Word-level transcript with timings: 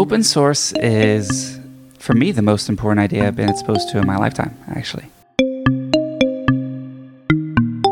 Open 0.00 0.22
source 0.22 0.72
is, 0.76 1.60
for 1.98 2.14
me, 2.14 2.32
the 2.32 2.40
most 2.40 2.70
important 2.70 3.00
idea 3.00 3.26
I've 3.26 3.36
been 3.36 3.50
exposed 3.50 3.90
to 3.90 3.98
in 3.98 4.06
my 4.06 4.16
lifetime, 4.16 4.56
actually. 4.68 5.04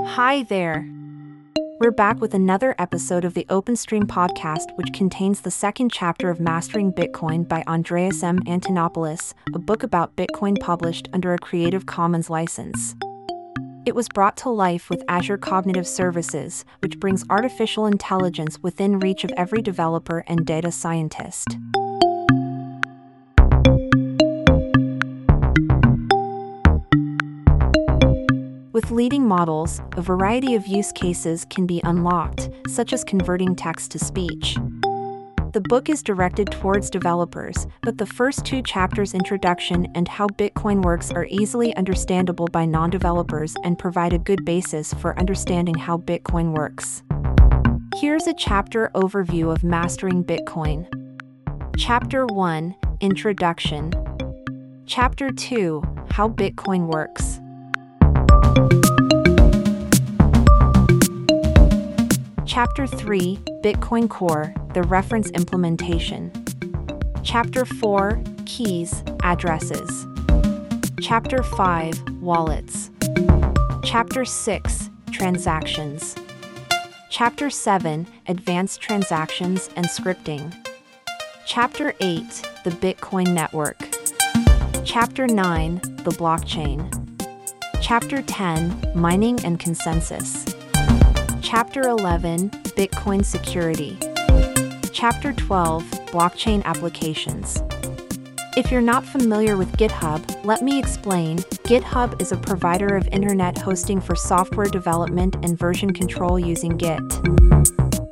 Hi 0.07 0.43
there. 0.45 0.89
We're 1.81 1.91
back 1.91 2.19
with 2.19 2.33
another 2.33 2.75
episode 2.79 3.27
of 3.27 3.35
the 3.35 3.45
OpenStream 3.51 4.05
podcast, 4.05 4.75
which 4.77 4.91
contains 4.95 5.43
the 5.43 5.51
second 5.51 5.93
chapter 5.93 6.31
of 6.31 6.41
Mastering 6.41 6.95
Bitcoin 6.95 7.47
by 7.47 7.63
Andreas 7.67 8.23
M. 8.23 8.39
Antonopoulos, 8.45 9.35
a 9.55 9.59
book 9.59 9.83
about 9.83 10.17
Bitcoin 10.17 10.59
published 10.59 11.11
under 11.13 11.35
a 11.35 11.39
Creative 11.39 11.85
Commons 11.85 12.31
license. 12.31 12.95
It 13.85 13.95
was 13.95 14.09
brought 14.09 14.39
to 14.39 14.49
life 14.49 14.89
with 14.89 15.05
Azure 15.09 15.37
Cognitive 15.37 15.87
Services, 15.87 16.65
which 16.81 16.99
brings 16.99 17.25
artificial 17.29 17.85
intelligence 17.85 18.59
within 18.63 18.99
reach 18.99 19.25
of 19.25 19.33
every 19.37 19.61
developer 19.61 20.25
and 20.27 20.47
data 20.47 20.73
scientist. 20.73 21.59
With 28.89 28.97
leading 28.97 29.29
models, 29.29 29.83
a 29.99 30.01
variety 30.01 30.55
of 30.55 30.67
use 30.67 30.93
cases 30.93 31.45
can 31.51 31.67
be 31.67 31.83
unlocked, 31.85 32.49
such 32.69 32.95
as 32.95 33.05
converting 33.05 33.55
text 33.55 33.91
to 33.91 33.99
speech. 33.99 34.57
The 35.53 35.63
book 35.69 35.91
is 35.91 36.03
directed 36.03 36.51
towards 36.51 36.89
developers, 36.89 37.67
but 37.83 37.99
the 37.99 38.07
first 38.07 38.47
two 38.47 38.63
chapters, 38.63 39.13
Introduction 39.13 39.89
and 39.95 40.09
How 40.09 40.27
Bitcoin 40.27 40.83
Works, 40.83 41.11
are 41.11 41.27
easily 41.29 41.77
understandable 41.77 42.47
by 42.47 42.65
non 42.65 42.89
developers 42.89 43.55
and 43.63 43.79
provide 43.79 44.15
a 44.15 44.19
good 44.19 44.43
basis 44.47 44.95
for 44.95 45.19
understanding 45.19 45.75
how 45.75 45.99
Bitcoin 45.99 46.57
works. 46.57 47.03
Here's 47.97 48.27
a 48.27 48.33
chapter 48.33 48.91
overview 48.95 49.53
of 49.53 49.65
Mastering 49.65 50.25
Bitcoin. 50.25 50.87
Chapter 51.77 52.25
1 52.25 52.75
Introduction. 53.03 53.93
Chapter 54.87 55.31
2 55.31 55.83
How 56.13 56.31
Bitcoin 56.31 56.87
Works. 56.87 57.39
Chapter 62.59 62.89
3 62.89 63.37
Bitcoin 63.63 64.11
Core 64.11 64.53
The 64.75 64.83
Reference 64.83 65.31
Implementation. 65.31 66.33
Chapter 67.23 67.65
4 67.65 68.21
Keys, 68.47 69.05
Addresses. 69.23 70.09
Chapter 71.01 71.45
5 71.45 72.21
Wallets. 72.21 72.91
Chapter 73.85 74.25
6 74.25 74.91
Transactions. 75.13 76.17
Chapter 77.11 77.49
7 77.49 78.09
Advanced 78.27 78.81
Transactions 78.81 79.71
and 79.77 79.87
Scripting. 79.87 80.53
Chapter 81.47 81.95
8 82.01 82.25
The 82.65 82.71
Bitcoin 82.71 83.33
Network. 83.35 83.79
Chapter 84.85 85.29
9 85.29 85.77
The 86.03 86.11
Blockchain. 86.11 86.91
Chapter 87.81 88.21
10 88.21 88.95
Mining 88.97 89.39
and 89.45 89.61
Consensus. 89.61 90.48
Chapter 91.51 91.89
11 91.89 92.51
Bitcoin 92.77 93.25
Security. 93.25 93.97
Chapter 94.93 95.33
12 95.33 95.83
Blockchain 96.13 96.63
Applications. 96.65 97.63
If 98.55 98.71
you're 98.71 98.83
not 98.83 99.03
familiar 99.03 99.57
with 99.57 99.73
GitHub, 99.79 100.45
let 100.45 100.61
me 100.61 100.79
explain. 100.79 101.39
GitHub 101.65 102.21
is 102.21 102.33
a 102.33 102.37
provider 102.37 102.95
of 102.95 103.09
internet 103.09 103.57
hosting 103.57 103.99
for 103.99 104.15
software 104.15 104.67
development 104.67 105.37
and 105.43 105.59
version 105.59 105.95
control 105.95 106.39
using 106.39 106.77
Git. 106.77 107.01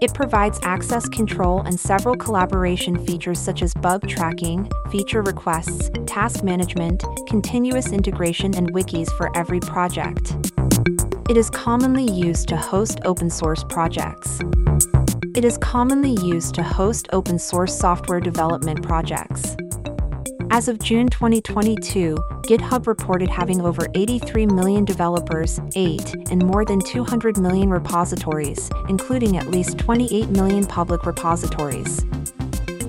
It 0.00 0.14
provides 0.14 0.58
access 0.62 1.06
control 1.06 1.60
and 1.60 1.78
several 1.78 2.16
collaboration 2.16 3.04
features 3.04 3.38
such 3.38 3.60
as 3.60 3.74
bug 3.74 4.08
tracking, 4.08 4.70
feature 4.90 5.20
requests, 5.20 5.90
task 6.06 6.42
management, 6.42 7.04
continuous 7.28 7.92
integration, 7.92 8.54
and 8.56 8.72
wikis 8.72 9.10
for 9.18 9.30
every 9.36 9.60
project. 9.60 10.34
It 11.28 11.36
is 11.36 11.50
commonly 11.50 12.08
used 12.08 12.46
to 12.50 12.56
host 12.56 13.00
open 13.04 13.30
source 13.30 13.64
projects. 13.64 14.38
It 15.34 15.44
is 15.44 15.58
commonly 15.58 16.16
used 16.24 16.54
to 16.54 16.62
host 16.62 17.08
open 17.12 17.40
source 17.40 17.76
software 17.76 18.20
development 18.20 18.84
projects. 18.84 19.56
As 20.52 20.68
of 20.68 20.78
June 20.78 21.08
2022, 21.08 22.14
GitHub 22.42 22.86
reported 22.86 23.28
having 23.28 23.60
over 23.60 23.88
83 23.94 24.46
million 24.46 24.84
developers, 24.84 25.58
8, 25.74 26.14
and 26.30 26.46
more 26.46 26.64
than 26.64 26.78
200 26.78 27.38
million 27.38 27.70
repositories, 27.70 28.70
including 28.88 29.36
at 29.36 29.50
least 29.50 29.78
28 29.78 30.28
million 30.28 30.64
public 30.64 31.04
repositories. 31.06 32.04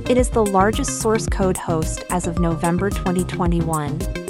It 0.08 0.16
is 0.16 0.30
the 0.30 0.46
largest 0.46 1.02
source 1.02 1.26
code 1.26 1.58
host 1.58 2.04
as 2.12 2.28
of 2.28 2.38
November 2.38 2.92
2021. 2.92 4.27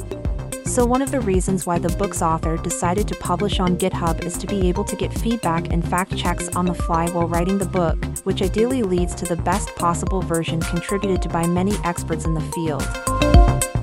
So, 0.78 0.86
one 0.86 1.02
of 1.02 1.10
the 1.10 1.22
reasons 1.22 1.66
why 1.66 1.80
the 1.80 1.90
book's 1.98 2.22
author 2.22 2.56
decided 2.56 3.08
to 3.08 3.16
publish 3.16 3.60
on 3.60 3.80
GitHub 3.80 4.24
is 4.24 4.38
to 4.38 4.46
be 4.46 4.70
able 4.70 4.84
to 4.84 4.96
get 4.96 5.12
feedback 5.12 5.74
and 5.74 5.84
fact 5.84 6.16
checks 6.16 6.50
on 6.50 6.66
the 6.66 6.74
fly 6.76 7.10
while 7.10 7.28
writing 7.28 7.58
the 7.58 7.66
book, 7.66 7.98
which 8.26 8.44
ideally 8.44 8.84
leads 8.84 9.16
to 9.16 9.26
the 9.26 9.38
best 9.38 9.76
possible 9.76 10.22
version 10.22 10.62
contributed 10.62 11.20
to 11.24 11.30
by 11.30 11.48
many 11.48 11.74
experts 11.84 12.26
in 12.26 12.36
the 12.36 12.42
field. 12.54 12.84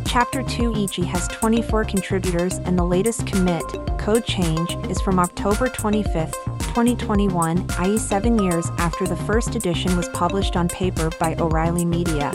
Chapter 0.07 0.45
2 0.45 0.85
EG 0.85 1.05
has 1.07 1.27
24 1.27 1.85
contributors, 1.87 2.59
and 2.59 2.79
the 2.79 2.85
latest 2.85 3.27
commit, 3.27 3.65
code 3.99 4.25
change, 4.25 4.77
is 4.89 5.01
from 5.01 5.19
October 5.19 5.67
25, 5.67 6.31
2021, 6.61 7.67
i.e., 7.81 7.99
seven 7.99 8.39
years 8.39 8.69
after 8.79 9.05
the 9.05 9.17
first 9.17 9.57
edition 9.57 9.97
was 9.97 10.09
published 10.11 10.55
on 10.55 10.69
paper 10.69 11.11
by 11.19 11.35
O'Reilly 11.41 11.85
Media. 11.85 12.31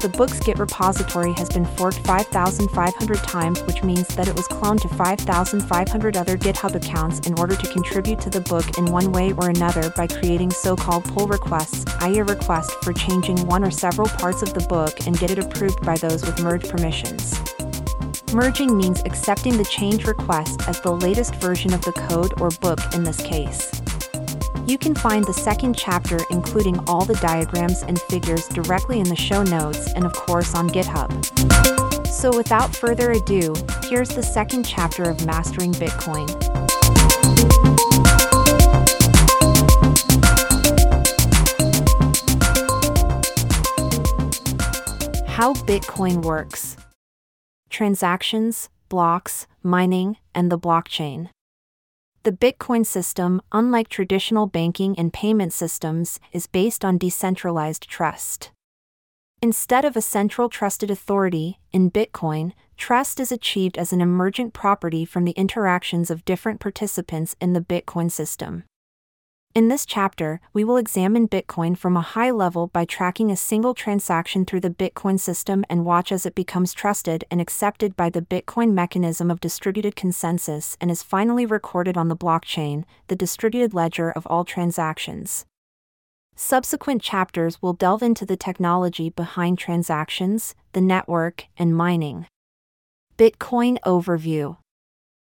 The 0.00 0.10
book's 0.10 0.38
Git 0.38 0.58
repository 0.58 1.32
has 1.32 1.48
been 1.48 1.64
forked 1.64 1.98
5,500 2.06 3.16
times, 3.18 3.62
which 3.62 3.82
means 3.82 4.06
that 4.08 4.28
it 4.28 4.36
was 4.36 4.46
cloned 4.46 4.82
to 4.82 4.88
5,500 4.88 6.16
other 6.16 6.36
GitHub 6.36 6.74
accounts 6.74 7.26
in 7.26 7.38
order 7.38 7.56
to 7.56 7.72
contribute 7.72 8.20
to 8.20 8.30
the 8.30 8.42
book 8.42 8.76
in 8.76 8.84
one 8.86 9.10
way 9.10 9.32
or 9.32 9.48
another 9.48 9.90
by 9.96 10.06
creating 10.06 10.50
so 10.50 10.76
called 10.76 11.04
pull 11.04 11.26
requests, 11.26 11.84
i.e., 12.02 12.18
a 12.18 12.24
request 12.24 12.72
for 12.82 12.92
changing 12.92 13.46
one 13.46 13.64
or 13.64 13.70
several 13.70 14.08
parts 14.08 14.42
of 14.42 14.52
the 14.52 14.66
book 14.68 15.06
and 15.06 15.18
get 15.18 15.30
it 15.30 15.38
approved 15.38 15.80
by 15.84 15.96
those 15.96 16.24
with 16.24 16.40
merge 16.42 16.68
permissions. 16.68 17.40
Merging 18.32 18.76
means 18.76 19.02
accepting 19.06 19.56
the 19.56 19.64
change 19.64 20.06
request 20.06 20.68
as 20.68 20.80
the 20.82 20.92
latest 20.92 21.34
version 21.36 21.72
of 21.72 21.80
the 21.82 21.92
code 21.92 22.38
or 22.40 22.50
book 22.60 22.80
in 22.92 23.02
this 23.02 23.20
case. 23.22 23.70
You 24.66 24.78
can 24.78 24.96
find 24.96 25.24
the 25.24 25.32
second 25.32 25.76
chapter, 25.76 26.18
including 26.28 26.76
all 26.88 27.04
the 27.04 27.14
diagrams 27.14 27.82
and 27.82 28.00
figures, 28.02 28.48
directly 28.48 28.98
in 28.98 29.08
the 29.08 29.14
show 29.14 29.44
notes 29.44 29.92
and, 29.92 30.04
of 30.04 30.12
course, 30.12 30.56
on 30.56 30.68
GitHub. 30.68 31.08
So, 32.08 32.36
without 32.36 32.74
further 32.74 33.12
ado, 33.12 33.54
here's 33.88 34.08
the 34.08 34.24
second 34.24 34.64
chapter 34.64 35.04
of 35.04 35.24
Mastering 35.24 35.70
Bitcoin. 35.74 36.26
How 45.28 45.54
Bitcoin 45.54 46.24
works 46.24 46.76
Transactions, 47.70 48.68
blocks, 48.88 49.46
mining, 49.62 50.16
and 50.34 50.50
the 50.50 50.58
blockchain. 50.58 51.28
The 52.26 52.32
Bitcoin 52.32 52.84
system, 52.84 53.40
unlike 53.52 53.88
traditional 53.88 54.48
banking 54.48 54.98
and 54.98 55.12
payment 55.12 55.52
systems, 55.52 56.18
is 56.32 56.48
based 56.48 56.84
on 56.84 56.98
decentralized 56.98 57.88
trust. 57.88 58.50
Instead 59.40 59.84
of 59.84 59.96
a 59.96 60.02
central 60.02 60.48
trusted 60.48 60.90
authority, 60.90 61.60
in 61.70 61.88
Bitcoin, 61.88 62.50
trust 62.76 63.20
is 63.20 63.30
achieved 63.30 63.78
as 63.78 63.92
an 63.92 64.00
emergent 64.00 64.54
property 64.54 65.04
from 65.04 65.24
the 65.24 65.36
interactions 65.36 66.10
of 66.10 66.24
different 66.24 66.58
participants 66.58 67.36
in 67.40 67.52
the 67.52 67.60
Bitcoin 67.60 68.10
system. 68.10 68.64
In 69.56 69.68
this 69.68 69.86
chapter, 69.86 70.38
we 70.52 70.64
will 70.64 70.76
examine 70.76 71.26
Bitcoin 71.26 71.78
from 71.78 71.96
a 71.96 72.02
high 72.02 72.30
level 72.30 72.66
by 72.66 72.84
tracking 72.84 73.30
a 73.30 73.36
single 73.36 73.72
transaction 73.72 74.44
through 74.44 74.60
the 74.60 74.68
Bitcoin 74.68 75.18
system 75.18 75.64
and 75.70 75.86
watch 75.86 76.12
as 76.12 76.26
it 76.26 76.34
becomes 76.34 76.74
trusted 76.74 77.24
and 77.30 77.40
accepted 77.40 77.96
by 77.96 78.10
the 78.10 78.20
Bitcoin 78.20 78.72
mechanism 78.72 79.30
of 79.30 79.40
distributed 79.40 79.96
consensus 79.96 80.76
and 80.78 80.90
is 80.90 81.02
finally 81.02 81.46
recorded 81.46 81.96
on 81.96 82.08
the 82.08 82.16
blockchain, 82.18 82.84
the 83.08 83.16
distributed 83.16 83.72
ledger 83.72 84.10
of 84.10 84.26
all 84.26 84.44
transactions. 84.44 85.46
Subsequent 86.34 87.00
chapters 87.00 87.62
will 87.62 87.72
delve 87.72 88.02
into 88.02 88.26
the 88.26 88.36
technology 88.36 89.08
behind 89.08 89.58
transactions, 89.58 90.54
the 90.74 90.82
network, 90.82 91.46
and 91.56 91.74
mining. 91.74 92.26
Bitcoin 93.16 93.78
Overview 93.86 94.58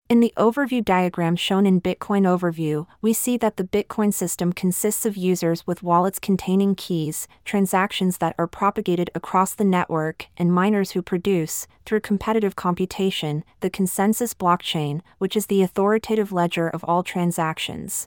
in 0.09 0.21
the 0.21 0.33
overview 0.37 0.85
diagram 0.85 1.35
shown 1.35 1.67
in 1.67 1.81
Bitcoin 1.81 2.23
Overview, 2.23 2.87
we 3.03 3.13
see 3.13 3.37
that 3.39 3.57
the 3.57 3.65
Bitcoin 3.65 4.15
system 4.15 4.53
consists 4.53 5.05
of 5.05 5.17
users 5.17 5.67
with 5.67 5.83
wallets 5.83 6.21
containing 6.21 6.77
keys, 6.77 7.27
transactions 7.45 8.19
that 8.19 8.35
are 8.39 8.47
propagated 8.47 9.11
across 9.17 9.55
the 9.55 9.65
network, 9.65 10.27
and 10.37 10.53
miners 10.53 10.93
who 10.93 11.03
produce, 11.03 11.67
through 11.85 12.01
competitive 12.01 12.55
computation, 12.55 13.43
the 13.61 13.71
consensus 13.71 14.33
blockchain, 14.33 15.01
which 15.19 15.37
is 15.37 15.47
the 15.47 15.63
authoritative 15.63 16.31
ledger 16.31 16.69
of 16.69 16.85
all 16.85 17.03
transactions. 17.03 18.07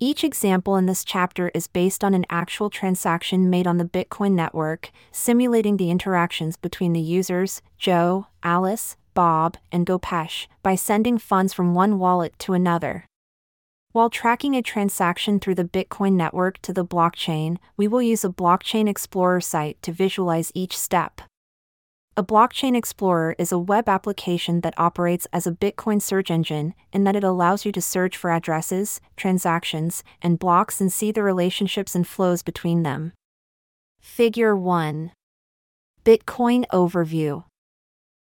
Each 0.00 0.22
example 0.22 0.76
in 0.76 0.86
this 0.86 1.04
chapter 1.04 1.50
is 1.54 1.66
based 1.66 2.04
on 2.04 2.12
an 2.12 2.26
actual 2.28 2.68
transaction 2.68 3.48
made 3.48 3.66
on 3.66 3.78
the 3.78 3.84
Bitcoin 3.84 4.32
network, 4.32 4.90
simulating 5.10 5.78
the 5.78 5.90
interactions 5.90 6.56
between 6.56 6.92
the 6.92 7.00
users, 7.00 7.62
Joe, 7.78 8.26
Alice, 8.42 8.96
Bob, 9.18 9.56
and 9.72 9.84
Gopesh, 9.84 10.46
by 10.62 10.76
sending 10.76 11.18
funds 11.18 11.52
from 11.52 11.74
one 11.74 11.98
wallet 11.98 12.38
to 12.38 12.52
another. 12.52 13.04
While 13.90 14.10
tracking 14.10 14.54
a 14.54 14.62
transaction 14.62 15.40
through 15.40 15.56
the 15.56 15.64
Bitcoin 15.64 16.12
network 16.12 16.62
to 16.62 16.72
the 16.72 16.86
blockchain, 16.86 17.56
we 17.76 17.88
will 17.88 18.00
use 18.00 18.24
a 18.24 18.28
Blockchain 18.28 18.88
Explorer 18.88 19.40
site 19.40 19.82
to 19.82 19.90
visualize 19.90 20.52
each 20.54 20.78
step. 20.78 21.20
A 22.16 22.22
blockchain 22.22 22.76
explorer 22.76 23.34
is 23.40 23.50
a 23.50 23.58
web 23.58 23.88
application 23.88 24.60
that 24.60 24.78
operates 24.78 25.26
as 25.32 25.48
a 25.48 25.52
Bitcoin 25.52 26.00
search 26.00 26.30
engine 26.30 26.74
in 26.92 27.02
that 27.02 27.16
it 27.16 27.24
allows 27.24 27.66
you 27.66 27.72
to 27.72 27.82
search 27.82 28.16
for 28.16 28.30
addresses, 28.30 29.00
transactions, 29.16 30.04
and 30.22 30.38
blocks 30.38 30.80
and 30.80 30.92
see 30.92 31.10
the 31.10 31.24
relationships 31.24 31.96
and 31.96 32.06
flows 32.06 32.44
between 32.44 32.84
them. 32.84 33.14
Figure 34.00 34.54
1 34.54 35.10
Bitcoin 36.04 36.64
Overview 36.72 37.47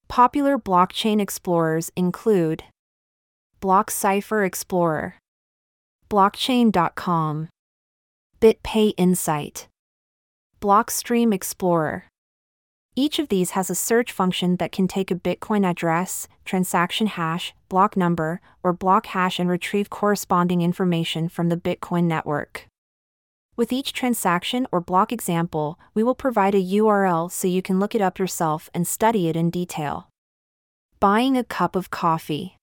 Popular 0.09 0.57
blockchain 0.57 1.21
explorers 1.21 1.91
include 1.95 2.63
BlockCypher 3.61 4.43
Explorer, 4.43 5.15
Blockchain.com, 6.09 7.49
BitPay 8.41 8.93
Insight, 8.97 9.67
Blockstream 10.59 11.31
Explorer. 11.31 12.05
Each 12.95 13.19
of 13.19 13.29
these 13.29 13.51
has 13.51 13.69
a 13.69 13.75
search 13.75 14.11
function 14.11 14.55
that 14.55 14.71
can 14.71 14.87
take 14.87 15.11
a 15.11 15.15
Bitcoin 15.15 15.63
address, 15.63 16.27
transaction 16.43 17.05
hash, 17.05 17.53
block 17.69 17.95
number, 17.95 18.41
or 18.63 18.73
block 18.73 19.05
hash 19.05 19.39
and 19.39 19.47
retrieve 19.47 19.91
corresponding 19.91 20.63
information 20.63 21.29
from 21.29 21.49
the 21.49 21.55
Bitcoin 21.55 22.05
network. 22.05 22.65
With 23.59 23.73
each 23.73 23.91
transaction 23.91 24.67
or 24.71 24.79
block 24.79 25.11
example, 25.11 25.77
we 25.93 26.01
will 26.01 26.15
provide 26.15 26.55
a 26.55 26.63
URL 26.63 27.29
so 27.29 27.45
you 27.45 27.61
can 27.61 27.77
look 27.77 27.93
it 27.93 27.99
up 27.99 28.17
yourself 28.17 28.69
and 28.73 28.87
study 28.87 29.27
it 29.27 29.35
in 29.35 29.49
detail. 29.49 30.07
Buying 31.01 31.35
a 31.35 31.43
cup 31.43 31.75
of 31.75 31.89
coffee. 31.89 32.55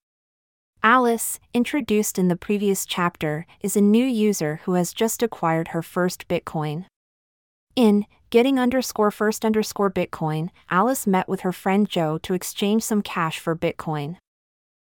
Alice, 0.82 1.38
introduced 1.52 2.18
in 2.18 2.28
the 2.28 2.34
previous 2.34 2.86
chapter, 2.86 3.44
is 3.60 3.76
a 3.76 3.82
new 3.82 4.06
user 4.06 4.60
who 4.64 4.72
has 4.72 4.94
just 4.94 5.22
acquired 5.22 5.68
her 5.68 5.82
first 5.82 6.28
Bitcoin. 6.28 6.86
In 7.74 8.06
getting 8.30 8.58
underscore 8.58 9.10
first 9.10 9.44
underscore 9.44 9.90
Bitcoin, 9.90 10.48
Alice 10.70 11.06
met 11.06 11.28
with 11.28 11.40
her 11.40 11.52
friend 11.52 11.86
Joe 11.86 12.16
to 12.22 12.32
exchange 12.32 12.82
some 12.82 13.02
cash 13.02 13.38
for 13.38 13.54
Bitcoin. 13.54 14.16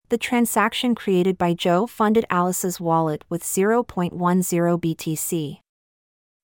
The 0.07 0.17
transaction 0.17 0.95
created 0.95 1.37
by 1.37 1.53
Joe 1.53 1.87
funded 1.87 2.23
Alice's 2.29 2.79
wallet 2.79 3.25
with 3.27 3.43
0.10 3.43 4.13
BTC. 4.15 5.59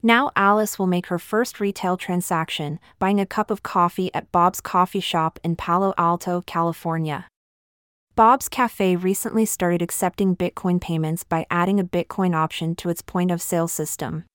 Now 0.06 0.30
Alice 0.36 0.78
will 0.78 0.86
make 0.86 1.08
her 1.08 1.18
first 1.18 1.60
retail 1.60 1.98
transaction, 1.98 2.80
buying 3.00 3.20
a 3.20 3.26
cup 3.26 3.50
of 3.50 3.64
coffee 3.64 4.14
at 4.14 4.32
Bob's 4.32 4.62
Coffee 4.62 5.00
Shop 5.00 5.40
in 5.44 5.56
Palo 5.56 5.96
Alto, 5.98 6.44
California. 6.46 7.26
Bob's 8.16 8.48
Cafe 8.48 8.98
recently 8.98 9.46
started 9.46 9.82
accepting 9.82 10.36
Bitcoin 10.36 10.80
payments 10.80 11.24
by 11.24 11.48
adding 11.50 11.80
a 11.80 11.84
Bitcoin 11.84 12.36
option 12.36 12.76
to 12.76 12.90
its 12.90 13.02
point 13.02 13.32
of 13.32 13.42
sale 13.42 13.68
system. 13.68 14.26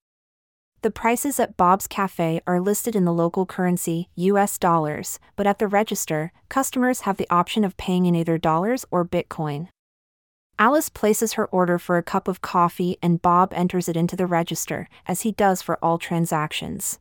The 0.83 0.91
prices 0.91 1.39
at 1.39 1.57
Bob's 1.57 1.87
Cafe 1.87 2.41
are 2.49 2.61
listed 2.61 2.97
in 2.97 3.05
the 3.05 3.13
local 3.13 3.47
currency, 3.47 4.09
US 4.17 4.59
dollars, 4.59 5.21
but 5.37 5.47
at 5.47 5.61
the 5.61 5.69
register, 5.69 6.33
customers 6.49 7.03
have 7.03 7.17
the 7.17 7.31
option 7.31 7.63
of 7.63 7.77
paying 7.77 8.07
in 8.07 8.17
either 8.17 8.39
dollars 8.39 8.85
or 8.91 9.05
Bitcoin. 9.05 9.69
Alice 10.61 10.91
places 10.91 11.33
her 11.33 11.47
order 11.47 11.79
for 11.79 11.97
a 11.97 12.03
cup 12.03 12.29
of 12.29 12.43
coffee 12.43 12.99
and 13.03 13.23
Bob 13.23 13.51
enters 13.55 13.89
it 13.89 13.97
into 13.97 14.15
the 14.15 14.27
register, 14.27 14.91
as 15.09 15.23
he 15.23 15.33
does 15.33 15.63
for 15.63 15.79
all 15.83 15.97
transactions. 15.97 16.99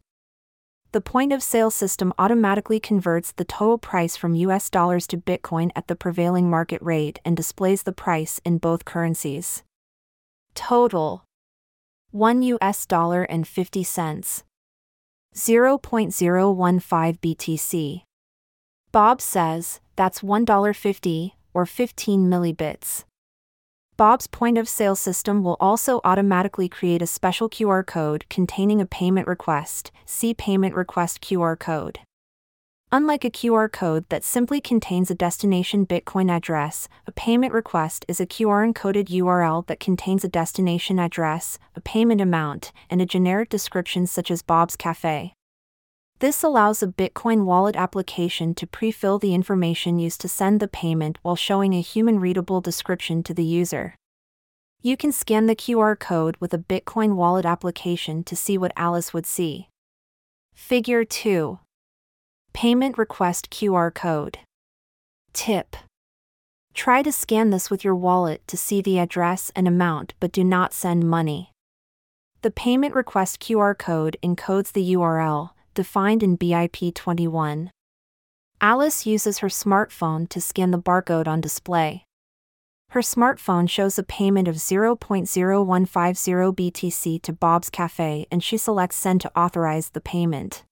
The 0.94 1.02
point 1.02 1.34
of 1.34 1.44
sale 1.44 1.70
system 1.70 2.14
automatically 2.18 2.80
converts 2.80 3.34
the 3.34 3.44
total 3.44 3.78
price 3.78 4.16
from 4.16 4.34
US 4.36 4.70
dollars 4.70 5.06
to 5.08 5.18
Bitcoin 5.18 5.72
at 5.76 5.88
the 5.88 5.98
prevailing 5.98 6.50
market 6.50 6.82
rate 6.82 7.20
and 7.26 7.36
displays 7.36 7.84
the 7.84 7.92
price 7.92 8.40
in 8.46 8.60
both 8.60 8.86
currencies. 8.86 9.64
Total 10.56 11.26
1 12.12 12.42
US 12.44 12.86
dollar 12.86 13.24
and 13.24 13.46
50 13.46 13.84
cents. 13.84 14.46
0.015 15.36 17.20
BTC. 17.20 18.04
Bob 18.94 19.20
says, 19.22 19.82
that's 19.98 20.22
$1.50, 20.22 21.32
or 21.54 21.66
15 21.66 22.30
millibits. 22.30 23.04
Bob's 24.00 24.28
point 24.28 24.58
of 24.58 24.70
sale 24.70 24.96
system 24.96 25.44
will 25.44 25.58
also 25.60 26.00
automatically 26.06 26.70
create 26.70 27.02
a 27.02 27.06
special 27.06 27.50
QR 27.50 27.86
code 27.86 28.24
containing 28.30 28.80
a 28.80 28.86
payment 28.86 29.28
request. 29.28 29.92
See 30.06 30.34
payment 30.34 30.74
request 30.74 31.20
QR 31.20 31.60
code. 31.60 32.00
Unlike 32.94 33.26
a 33.26 33.30
QR 33.30 33.70
code 33.70 34.06
that 34.08 34.24
simply 34.24 34.62
contains 34.62 35.12
a 35.12 35.16
destination 35.16 35.86
Bitcoin 35.86 36.32
address, 36.32 36.88
a 37.08 37.12
payment 37.12 37.52
request 37.52 38.06
is 38.08 38.22
a 38.22 38.26
QR 38.26 38.72
encoded 38.72 39.10
URL 39.10 39.68
that 39.68 39.82
contains 39.82 40.24
a 40.24 40.30
destination 40.30 40.98
address, 40.98 41.60
a 41.76 41.82
payment 41.82 42.22
amount, 42.22 42.72
and 42.90 43.02
a 43.02 43.06
generic 43.06 43.50
description 43.50 44.08
such 44.08 44.32
as 44.32 44.42
Bob's 44.42 44.78
Cafe. 44.78 45.34
This 46.20 46.44
allows 46.44 46.84
a 46.84 46.88
Bitcoin 46.88 47.46
wallet 47.46 47.78
application 47.78 48.54
to 48.56 48.68
pre 48.68 48.92
fill 48.92 49.20
the 49.20 49.34
information 49.34 50.00
used 50.00 50.20
to 50.22 50.28
send 50.28 50.60
the 50.60 50.68
payment 50.68 51.18
while 51.22 51.38
showing 51.38 51.74
a 51.74 51.82
human 51.82 52.20
readable 52.20 52.60
description 52.60 53.24
to 53.24 53.34
the 53.34 53.46
user. 53.46 53.96
You 54.82 54.98
can 54.98 55.14
scan 55.14 55.46
the 55.46 55.56
QR 55.56 55.98
code 55.98 56.36
with 56.42 56.54
a 56.54 56.58
Bitcoin 56.58 57.16
wallet 57.16 57.46
application 57.46 58.26
to 58.26 58.36
see 58.36 58.58
what 58.58 58.74
Alice 58.76 59.14
would 59.14 59.26
see. 59.26 59.70
Figure 60.54 61.06
2 61.06 61.60
Payment 62.52 62.98
Request 62.98 63.50
QR 63.50 63.94
Code. 63.94 64.40
Tip. 65.32 65.78
Try 66.74 67.02
to 67.02 67.14
scan 67.14 67.50
this 67.50 67.70
with 67.70 67.86
your 67.86 67.96
wallet 67.96 68.46
to 68.48 68.58
see 68.58 68.82
the 68.82 69.00
address 69.00 69.54
and 69.56 69.70
amount 69.70 70.16
but 70.20 70.34
do 70.34 70.44
not 70.44 70.74
send 70.74 71.10
money. 71.10 71.54
The 72.42 72.52
Payment 72.52 72.94
Request 72.94 73.40
QR 73.40 73.78
code 73.78 74.18
encodes 74.22 74.74
the 74.74 74.94
URL, 74.94 75.52
defined 75.80 76.22
in 76.22 76.36
BIP 76.36 76.94
21. 76.94 77.72
Alice 78.60 79.06
uses 79.06 79.38
her 79.38 79.48
smartphone 79.48 80.28
to 80.28 80.42
scan 80.42 80.72
the 80.72 80.78
barcode 80.78 81.26
on 81.26 81.40
display. 81.40 82.04
Her 82.90 83.00
smartphone 83.00 83.70
shows 83.70 83.98
a 83.98 84.04
payment 84.04 84.50
of 84.50 84.56
0.0150 84.56 86.54
BTC 86.54 87.22
to 87.22 87.32
Bob's 87.32 87.70
Cafe 87.70 88.28
and 88.30 88.44
she 88.44 88.58
selects 88.58 88.98
Send 88.98 89.22
to 89.22 89.32
authorize 89.40 89.92
the 89.92 90.02
payment. 90.02 90.66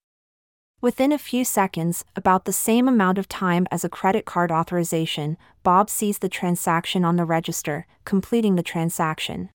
Within 0.82 1.14
a 1.14 1.18
few 1.18 1.46
seconds, 1.46 2.04
about 2.14 2.44
the 2.44 2.52
same 2.52 2.90
amount 2.90 3.18
of 3.18 3.30
time 3.30 3.66
as 3.72 3.86
a 3.86 3.90
credit 3.90 4.26
card 4.26 4.52
authorization, 4.52 5.38
Bob 5.64 5.90
sees 5.90 6.18
the 6.18 6.28
transaction 6.28 7.06
on 7.06 7.16
the 7.16 7.24
register, 7.24 7.88
completing 8.04 8.58
the 8.58 8.62
transaction. 8.62 9.52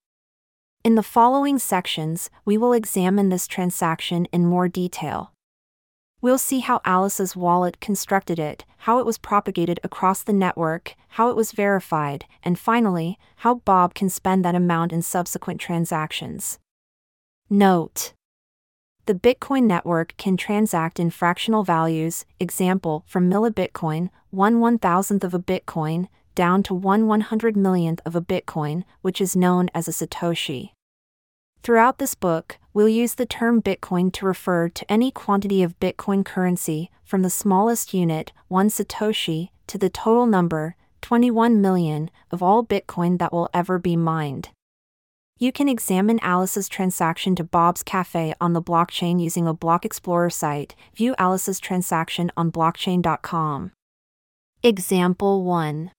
In 0.82 0.94
the 0.94 1.02
following 1.02 1.58
sections, 1.58 2.30
we 2.46 2.56
will 2.56 2.72
examine 2.72 3.28
this 3.28 3.46
transaction 3.46 4.24
in 4.32 4.46
more 4.46 4.66
detail. 4.66 5.31
We'll 6.22 6.38
see 6.38 6.60
how 6.60 6.80
Alice's 6.84 7.34
wallet 7.34 7.80
constructed 7.80 8.38
it, 8.38 8.64
how 8.78 9.00
it 9.00 9.06
was 9.06 9.18
propagated 9.18 9.80
across 9.82 10.22
the 10.22 10.32
network, 10.32 10.94
how 11.08 11.30
it 11.30 11.36
was 11.36 11.50
verified, 11.50 12.26
and 12.44 12.56
finally, 12.56 13.18
how 13.38 13.56
Bob 13.56 13.92
can 13.92 14.08
spend 14.08 14.44
that 14.44 14.54
amount 14.54 14.92
in 14.92 15.02
subsequent 15.02 15.60
transactions. 15.60 16.60
Note 17.50 18.14
the 19.06 19.14
Bitcoin 19.14 19.64
network 19.64 20.16
can 20.16 20.36
transact 20.36 21.00
in 21.00 21.10
fractional 21.10 21.64
values, 21.64 22.24
example, 22.38 23.02
from 23.08 23.28
millibitcoin, 23.28 24.10
1 24.30 24.60
one 24.60 24.78
thousandth 24.78 25.24
of 25.24 25.34
a 25.34 25.40
Bitcoin, 25.40 26.06
down 26.36 26.62
to 26.62 26.72
1 26.72 27.08
one 27.08 27.22
hundred 27.22 27.56
millionth 27.56 28.00
of 28.06 28.14
a 28.14 28.22
Bitcoin, 28.22 28.84
which 29.00 29.20
is 29.20 29.34
known 29.34 29.68
as 29.74 29.88
a 29.88 29.90
Satoshi. 29.90 30.70
Throughout 31.62 31.98
this 31.98 32.16
book, 32.16 32.58
we'll 32.74 32.88
use 32.88 33.14
the 33.14 33.24
term 33.24 33.62
Bitcoin 33.62 34.12
to 34.14 34.26
refer 34.26 34.68
to 34.68 34.90
any 34.90 35.12
quantity 35.12 35.62
of 35.62 35.78
Bitcoin 35.78 36.24
currency, 36.24 36.90
from 37.04 37.22
the 37.22 37.30
smallest 37.30 37.94
unit, 37.94 38.32
1 38.48 38.68
Satoshi, 38.68 39.50
to 39.68 39.78
the 39.78 39.88
total 39.88 40.26
number, 40.26 40.74
21 41.02 41.60
million, 41.60 42.10
of 42.32 42.42
all 42.42 42.64
Bitcoin 42.64 43.18
that 43.20 43.32
will 43.32 43.48
ever 43.54 43.78
be 43.78 43.94
mined. 43.94 44.48
You 45.38 45.52
can 45.52 45.68
examine 45.68 46.18
Alice's 46.20 46.68
transaction 46.68 47.36
to 47.36 47.44
Bob's 47.44 47.84
Cafe 47.84 48.34
on 48.40 48.54
the 48.54 48.62
blockchain 48.62 49.22
using 49.22 49.46
a 49.46 49.54
Block 49.54 49.84
Explorer 49.84 50.30
site. 50.30 50.74
View 50.96 51.14
Alice's 51.16 51.60
transaction 51.60 52.32
on 52.36 52.50
blockchain.com. 52.50 53.70
Example 54.64 55.44
1 55.44 55.92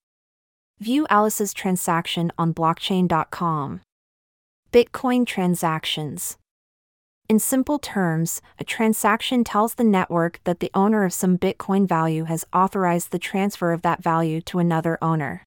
View 0.79 1.07
Alice's 1.09 1.53
transaction 1.53 2.33
on 2.37 2.53
blockchain.com. 2.53 3.81
Bitcoin 4.73 5.23
transactions. 5.27 6.39
In 7.29 7.37
simple 7.37 7.77
terms, 7.77 8.41
a 8.57 8.63
transaction 8.63 9.43
tells 9.43 9.75
the 9.75 9.83
network 9.83 10.39
that 10.45 10.61
the 10.61 10.71
owner 10.73 11.03
of 11.03 11.13
some 11.13 11.37
Bitcoin 11.37 11.87
value 11.87 12.23
has 12.23 12.43
authorized 12.51 13.11
the 13.11 13.19
transfer 13.19 13.71
of 13.71 13.83
that 13.83 14.01
value 14.01 14.41
to 14.41 14.57
another 14.57 14.97
owner. 14.99 15.43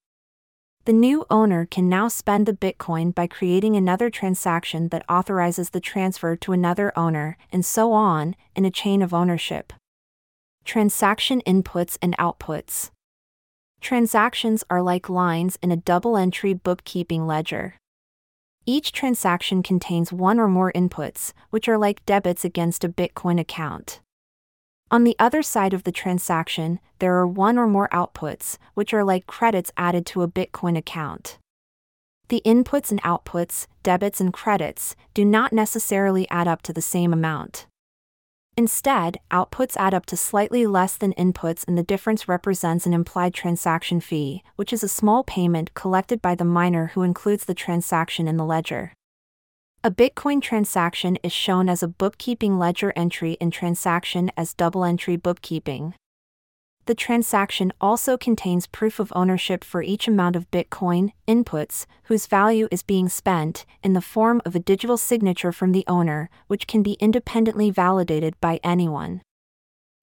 The 0.85 0.93
new 0.93 1.27
owner 1.29 1.67
can 1.67 1.89
now 1.89 2.07
spend 2.07 2.47
the 2.47 2.53
Bitcoin 2.53 3.13
by 3.13 3.27
creating 3.27 3.75
another 3.75 4.11
transaction 4.11 4.91
that 4.91 5.05
authorizes 5.11 5.71
the 5.71 5.81
transfer 5.81 6.37
to 6.37 6.53
another 6.53 6.97
owner, 6.97 7.37
and 7.51 7.67
so 7.67 7.93
on, 7.93 8.37
in 8.55 8.65
a 8.65 8.71
chain 8.71 9.03
of 9.03 9.13
ownership. 9.13 9.73
Transaction 10.65 11.43
inputs 11.45 11.99
and 12.01 12.17
outputs. 12.17 12.93
Transactions 13.81 14.63
are 14.71 14.83
like 14.83 15.09
lines 15.09 15.59
in 15.61 15.73
a 15.73 15.77
double 15.77 16.17
entry 16.17 16.55
bookkeeping 16.55 17.27
ledger. 17.27 17.75
Each 18.69 18.91
transaction 18.91 19.63
contains 19.63 20.13
one 20.13 20.41
or 20.41 20.49
more 20.49 20.73
inputs, 20.73 21.33
which 21.51 21.69
are 21.69 21.79
like 21.79 22.05
debits 22.05 22.45
against 22.45 22.83
a 22.83 22.89
Bitcoin 22.89 23.39
account. 23.39 24.01
On 24.91 25.05
the 25.05 25.15
other 25.21 25.41
side 25.41 25.73
of 25.73 25.85
the 25.85 25.93
transaction, 25.93 26.81
there 26.99 27.15
are 27.15 27.29
one 27.29 27.59
or 27.59 27.69
more 27.69 27.89
outputs, 27.91 28.59
which 28.75 28.93
are 28.93 29.05
like 29.05 29.29
credits 29.29 29.71
added 29.77 30.05
to 30.07 30.23
a 30.23 30.29
Bitcoin 30.29 30.77
account. 30.77 31.39
The 32.29 32.43
inputs 32.45 32.91
and 32.91 33.01
outputs, 33.03 33.69
debits 33.85 34.21
and 34.21 34.33
credits, 34.33 34.97
do 35.15 35.25
not 35.25 35.53
necessarily 35.53 36.29
add 36.29 36.49
up 36.49 36.63
to 36.63 36.73
the 36.73 36.83
same 36.83 37.13
amount. 37.13 37.67
Instead, 38.59 39.19
outputs 39.31 39.77
add 39.77 39.93
up 39.93 40.07
to 40.07 40.17
slightly 40.17 40.67
less 40.67 40.97
than 40.97 41.13
inputs, 41.15 41.63
and 41.69 41.77
the 41.77 41.83
difference 41.83 42.27
represents 42.27 42.87
an 42.87 42.95
implied 42.95 43.35
transaction 43.35 44.01
fee, 44.01 44.43
which 44.57 44.73
is 44.73 44.83
a 44.83 44.89
small 44.89 45.23
payment 45.23 45.75
collected 45.75 46.23
by 46.23 46.35
the 46.35 46.45
miner 46.45 46.87
who 46.95 47.03
includes 47.03 47.45
the 47.45 47.55
transaction 47.55 48.27
in 48.27 48.39
the 48.39 48.45
ledger. 48.47 48.95
A 49.85 49.91
Bitcoin 49.91 50.41
transaction 50.41 51.17
is 51.23 51.33
shown 51.33 51.69
as 51.69 51.83
a 51.83 51.89
bookkeeping 51.89 52.59
ledger 52.59 52.95
entry 52.97 53.33
in 53.35 53.51
transaction 53.51 54.31
as 54.37 54.55
double 54.55 54.85
entry 54.85 55.17
bookkeeping. 55.17 55.95
The 56.87 56.95
transaction 56.95 57.73
also 57.81 58.17
contains 58.17 58.69
proof 58.69 59.01
of 59.01 59.13
ownership 59.15 59.65
for 59.65 59.83
each 59.83 60.07
amount 60.07 60.37
of 60.37 60.49
Bitcoin 60.53 61.11
inputs 61.27 61.85
whose 62.05 62.29
value 62.29 62.69
is 62.71 62.85
being 62.85 63.09
spent 63.09 63.67
in 63.83 63.93
the 63.93 64.01
form 64.01 64.41
of 64.45 64.55
a 64.55 64.61
digital 64.61 64.97
signature 64.97 65.51
from 65.51 65.73
the 65.73 65.85
owner, 65.89 66.31
which 66.47 66.69
can 66.69 66.85
be 66.85 66.93
independently 67.01 67.71
validated 67.71 68.41
by 68.41 68.61
anyone. 68.63 69.21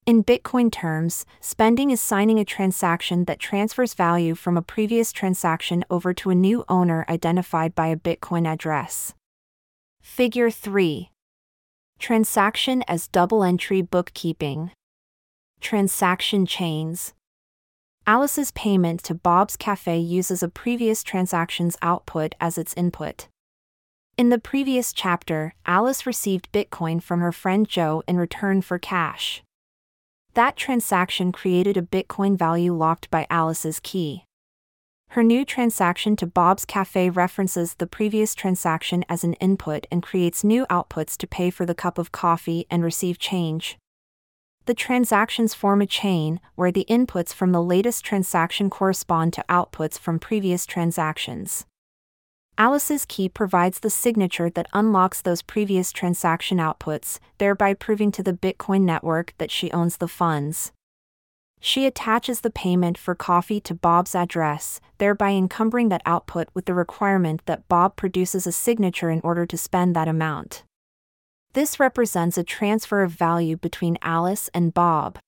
In 0.06 0.26
Bitcoin 0.26 0.70
terms, 0.70 1.26
spending 1.40 1.90
is 1.90 2.02
signing 2.02 2.38
a 2.38 2.44
transaction 2.44 3.24
that 3.26 3.40
transfers 3.40 3.94
value 3.94 4.36
from 4.36 4.58
a 4.58 4.62
previous 4.62 5.14
transaction 5.14 5.86
over 5.90 6.14
to 6.16 6.32
a 6.32 6.36
new 6.36 6.66
owner 6.68 7.06
identified 7.08 7.74
by 7.74 7.88
a 7.88 7.96
Bitcoin 7.96 8.46
address. 8.46 9.14
Figure 10.02 10.52
3 10.52 11.10
Transaction 11.98 12.84
as 12.90 13.08
double 13.08 13.42
entry 13.42 13.82
bookkeeping. 13.82 14.72
Transaction 15.64 16.46
chains. 16.46 17.14
Alice's 18.06 18.52
payment 18.52 19.02
to 19.04 19.16
Bob's 19.16 19.56
Cafe 19.56 19.98
uses 19.98 20.44
a 20.44 20.50
previous 20.50 21.04
transaction's 21.04 21.78
output 21.82 22.36
as 22.42 22.58
its 22.58 22.74
input. 22.74 23.30
In 24.18 24.28
the 24.28 24.40
previous 24.40 24.92
chapter, 24.92 25.54
Alice 25.66 26.06
received 26.06 26.52
Bitcoin 26.52 27.02
from 27.02 27.22
her 27.22 27.32
friend 27.32 27.66
Joe 27.66 28.04
in 28.10 28.18
return 28.18 28.62
for 28.62 28.78
cash. 28.78 29.42
That 30.34 30.58
transaction 30.58 31.32
created 31.32 31.78
a 31.78 31.82
Bitcoin 31.82 32.38
value 32.38 32.74
locked 32.74 33.10
by 33.10 33.26
Alice's 33.30 33.80
key. 33.80 34.26
Her 35.12 35.24
new 35.24 35.46
transaction 35.46 36.18
to 36.18 36.28
Bob's 36.28 36.66
Cafe 36.66 37.10
references 37.10 37.76
the 37.76 37.88
previous 37.88 38.36
transaction 38.36 39.06
as 39.08 39.24
an 39.24 39.36
input 39.36 39.88
and 39.90 40.04
creates 40.04 40.44
new 40.44 40.66
outputs 40.66 41.16
to 41.20 41.26
pay 41.26 41.50
for 41.50 41.66
the 41.66 41.74
cup 41.74 41.98
of 41.98 42.12
coffee 42.12 42.66
and 42.70 42.84
receive 42.84 43.18
change. 43.18 43.78
The 44.66 44.74
transactions 44.74 45.54
form 45.54 45.82
a 45.82 45.86
chain, 45.86 46.40
where 46.56 46.72
the 46.72 46.86
inputs 46.90 47.34
from 47.34 47.52
the 47.52 47.62
latest 47.62 48.06
transaction 48.06 48.70
correspond 48.70 49.34
to 49.34 49.46
outputs 49.50 50.00
from 50.00 50.20
previous 50.20 50.66
transactions. 50.66 51.66
Alice's 52.58 53.04
key 53.04 53.28
provides 53.28 53.80
the 53.80 53.90
signature 53.90 54.50
that 54.50 54.70
unlocks 54.72 55.22
those 55.22 55.42
previous 55.42 55.92
transaction 55.92 56.60
outputs, 56.60 57.20
thereby 57.40 57.74
proving 57.74 58.12
to 58.12 58.24
the 58.24 58.32
Bitcoin 58.34 58.82
network 58.84 59.34
that 59.38 59.52
she 59.52 59.72
owns 59.72 59.98
the 59.98 60.08
funds. 60.08 60.72
She 61.60 61.86
attaches 61.86 62.42
the 62.42 62.50
payment 62.50 62.98
for 62.98 63.16
coffee 63.16 63.60
to 63.62 63.74
Bob's 63.74 64.16
address, 64.16 64.80
thereby 64.98 65.32
encumbering 65.32 65.90
that 65.90 66.04
output 66.06 66.48
with 66.54 66.66
the 66.66 66.74
requirement 66.74 67.42
that 67.48 67.68
Bob 67.68 67.96
produces 67.96 68.46
a 68.46 68.52
signature 68.52 69.10
in 69.10 69.20
order 69.24 69.46
to 69.46 69.58
spend 69.58 69.96
that 69.96 70.08
amount. 70.08 70.64
This 71.54 71.80
represents 71.80 72.36
a 72.36 72.44
transfer 72.44 73.04
of 73.04 73.12
value 73.12 73.58
between 73.58 74.00
Alice 74.02 74.50
and 74.56 74.74
Bob. 74.74 75.20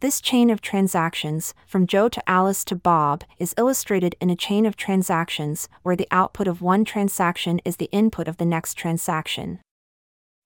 This 0.00 0.20
chain 0.20 0.50
of 0.50 0.60
transactions, 0.60 1.54
from 1.68 1.86
Joe 1.86 2.08
to 2.08 2.28
Alice 2.28 2.64
to 2.64 2.74
Bob, 2.74 3.22
is 3.38 3.54
illustrated 3.56 4.16
in 4.20 4.28
a 4.28 4.36
chain 4.36 4.66
of 4.66 4.76
transactions 4.76 5.68
where 5.84 5.94
the 5.94 6.08
output 6.10 6.48
of 6.48 6.62
one 6.62 6.84
transaction 6.84 7.60
is 7.64 7.76
the 7.76 7.88
input 7.92 8.26
of 8.26 8.38
the 8.38 8.44
next 8.44 8.74
transaction. 8.74 9.60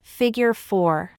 Figure 0.03 0.53
4. 0.53 1.15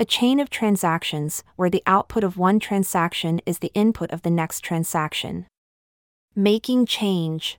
A 0.00 0.04
chain 0.06 0.40
of 0.40 0.48
transactions 0.48 1.44
where 1.56 1.70
the 1.70 1.82
output 1.86 2.24
of 2.24 2.38
one 2.38 2.58
transaction 2.58 3.42
is 3.44 3.58
the 3.58 3.72
input 3.74 4.10
of 4.10 4.22
the 4.22 4.30
next 4.30 4.60
transaction. 4.60 5.46
Making 6.34 6.86
change. 6.86 7.58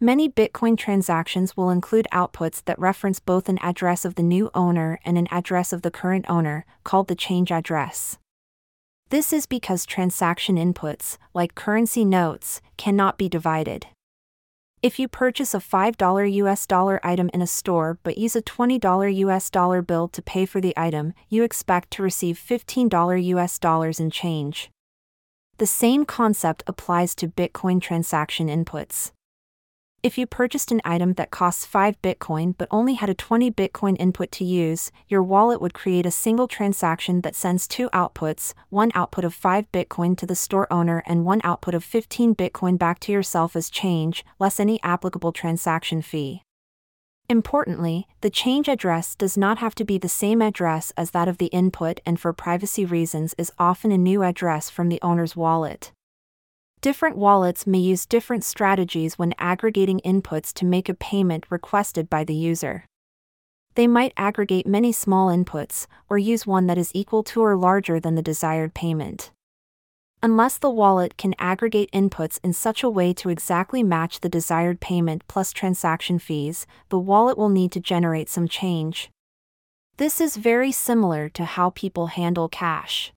Many 0.00 0.28
Bitcoin 0.28 0.78
transactions 0.78 1.56
will 1.56 1.70
include 1.70 2.06
outputs 2.12 2.62
that 2.66 2.78
reference 2.78 3.18
both 3.18 3.48
an 3.48 3.58
address 3.58 4.04
of 4.04 4.14
the 4.14 4.22
new 4.22 4.48
owner 4.54 5.00
and 5.04 5.18
an 5.18 5.26
address 5.32 5.72
of 5.72 5.82
the 5.82 5.90
current 5.90 6.24
owner, 6.28 6.64
called 6.84 7.08
the 7.08 7.16
change 7.16 7.50
address. 7.50 8.16
This 9.10 9.32
is 9.32 9.46
because 9.46 9.84
transaction 9.84 10.54
inputs, 10.54 11.18
like 11.34 11.56
currency 11.56 12.04
notes, 12.04 12.60
cannot 12.76 13.18
be 13.18 13.28
divided. 13.28 13.88
If 14.82 15.00
you 15.00 15.08
purchase 15.08 15.52
a 15.52 15.58
$5 15.58 16.32
US 16.32 16.64
dollar 16.64 17.00
item 17.02 17.28
in 17.34 17.42
a 17.42 17.46
store 17.48 17.98
but 18.04 18.18
use 18.18 18.36
a 18.36 18.42
$20 18.42 19.16
US 19.16 19.50
dollar 19.50 19.82
bill 19.82 20.06
to 20.06 20.22
pay 20.22 20.46
for 20.46 20.60
the 20.60 20.74
item, 20.76 21.12
you 21.28 21.42
expect 21.42 21.90
to 21.94 22.04
receive 22.04 22.38
$15 22.38 23.24
US 23.34 23.58
dollars 23.58 23.98
in 23.98 24.12
change. 24.12 24.70
The 25.56 25.66
same 25.66 26.04
concept 26.04 26.62
applies 26.68 27.16
to 27.16 27.26
Bitcoin 27.26 27.82
transaction 27.82 28.46
inputs. 28.46 29.10
If 30.08 30.16
you 30.16 30.26
purchased 30.26 30.72
an 30.72 30.80
item 30.86 31.12
that 31.18 31.30
costs 31.30 31.66
5 31.66 32.00
Bitcoin 32.00 32.54
but 32.56 32.68
only 32.70 32.94
had 32.94 33.10
a 33.10 33.14
20 33.14 33.50
Bitcoin 33.50 33.94
input 34.00 34.32
to 34.32 34.42
use, 34.42 34.90
your 35.06 35.22
wallet 35.22 35.60
would 35.60 35.74
create 35.74 36.06
a 36.06 36.10
single 36.10 36.48
transaction 36.48 37.20
that 37.20 37.36
sends 37.36 37.68
two 37.68 37.90
outputs 37.90 38.54
one 38.70 38.90
output 38.94 39.26
of 39.26 39.34
5 39.34 39.70
Bitcoin 39.70 40.16
to 40.16 40.24
the 40.24 40.34
store 40.34 40.66
owner 40.72 41.02
and 41.04 41.26
one 41.26 41.42
output 41.44 41.74
of 41.74 41.84
15 41.84 42.34
Bitcoin 42.34 42.78
back 42.78 43.00
to 43.00 43.12
yourself 43.12 43.54
as 43.54 43.68
change, 43.68 44.24
less 44.38 44.58
any 44.58 44.82
applicable 44.82 45.30
transaction 45.30 46.00
fee. 46.00 46.42
Importantly, 47.28 48.06
the 48.22 48.30
change 48.30 48.66
address 48.66 49.14
does 49.14 49.36
not 49.36 49.58
have 49.58 49.74
to 49.74 49.84
be 49.84 49.98
the 49.98 50.08
same 50.08 50.40
address 50.40 50.90
as 50.96 51.10
that 51.10 51.28
of 51.28 51.36
the 51.36 51.48
input 51.48 52.00
and 52.06 52.18
for 52.18 52.32
privacy 52.32 52.86
reasons 52.86 53.34
is 53.36 53.52
often 53.58 53.92
a 53.92 53.98
new 53.98 54.22
address 54.22 54.70
from 54.70 54.88
the 54.88 55.00
owner's 55.02 55.36
wallet. 55.36 55.92
Different 56.80 57.16
wallets 57.16 57.66
may 57.66 57.78
use 57.78 58.06
different 58.06 58.44
strategies 58.44 59.18
when 59.18 59.34
aggregating 59.36 60.00
inputs 60.04 60.52
to 60.54 60.64
make 60.64 60.88
a 60.88 60.94
payment 60.94 61.44
requested 61.50 62.08
by 62.08 62.22
the 62.22 62.34
user. 62.34 62.84
They 63.74 63.88
might 63.88 64.12
aggregate 64.16 64.66
many 64.66 64.92
small 64.92 65.28
inputs, 65.28 65.86
or 66.08 66.18
use 66.18 66.46
one 66.46 66.68
that 66.68 66.78
is 66.78 66.92
equal 66.94 67.24
to 67.24 67.42
or 67.42 67.56
larger 67.56 67.98
than 67.98 68.14
the 68.14 68.22
desired 68.22 68.74
payment. 68.74 69.32
Unless 70.22 70.58
the 70.58 70.70
wallet 70.70 71.16
can 71.16 71.34
aggregate 71.38 71.90
inputs 71.92 72.38
in 72.44 72.52
such 72.52 72.84
a 72.84 72.90
way 72.90 73.12
to 73.12 73.28
exactly 73.28 73.82
match 73.82 74.20
the 74.20 74.28
desired 74.28 74.80
payment 74.80 75.22
plus 75.26 75.52
transaction 75.52 76.18
fees, 76.18 76.66
the 76.90 76.98
wallet 76.98 77.36
will 77.36 77.48
need 77.48 77.72
to 77.72 77.80
generate 77.80 78.28
some 78.28 78.46
change. 78.46 79.10
This 79.96 80.20
is 80.20 80.36
very 80.36 80.70
similar 80.70 81.28
to 81.30 81.44
how 81.44 81.70
people 81.70 82.08
handle 82.08 82.48
cash. 82.48 83.12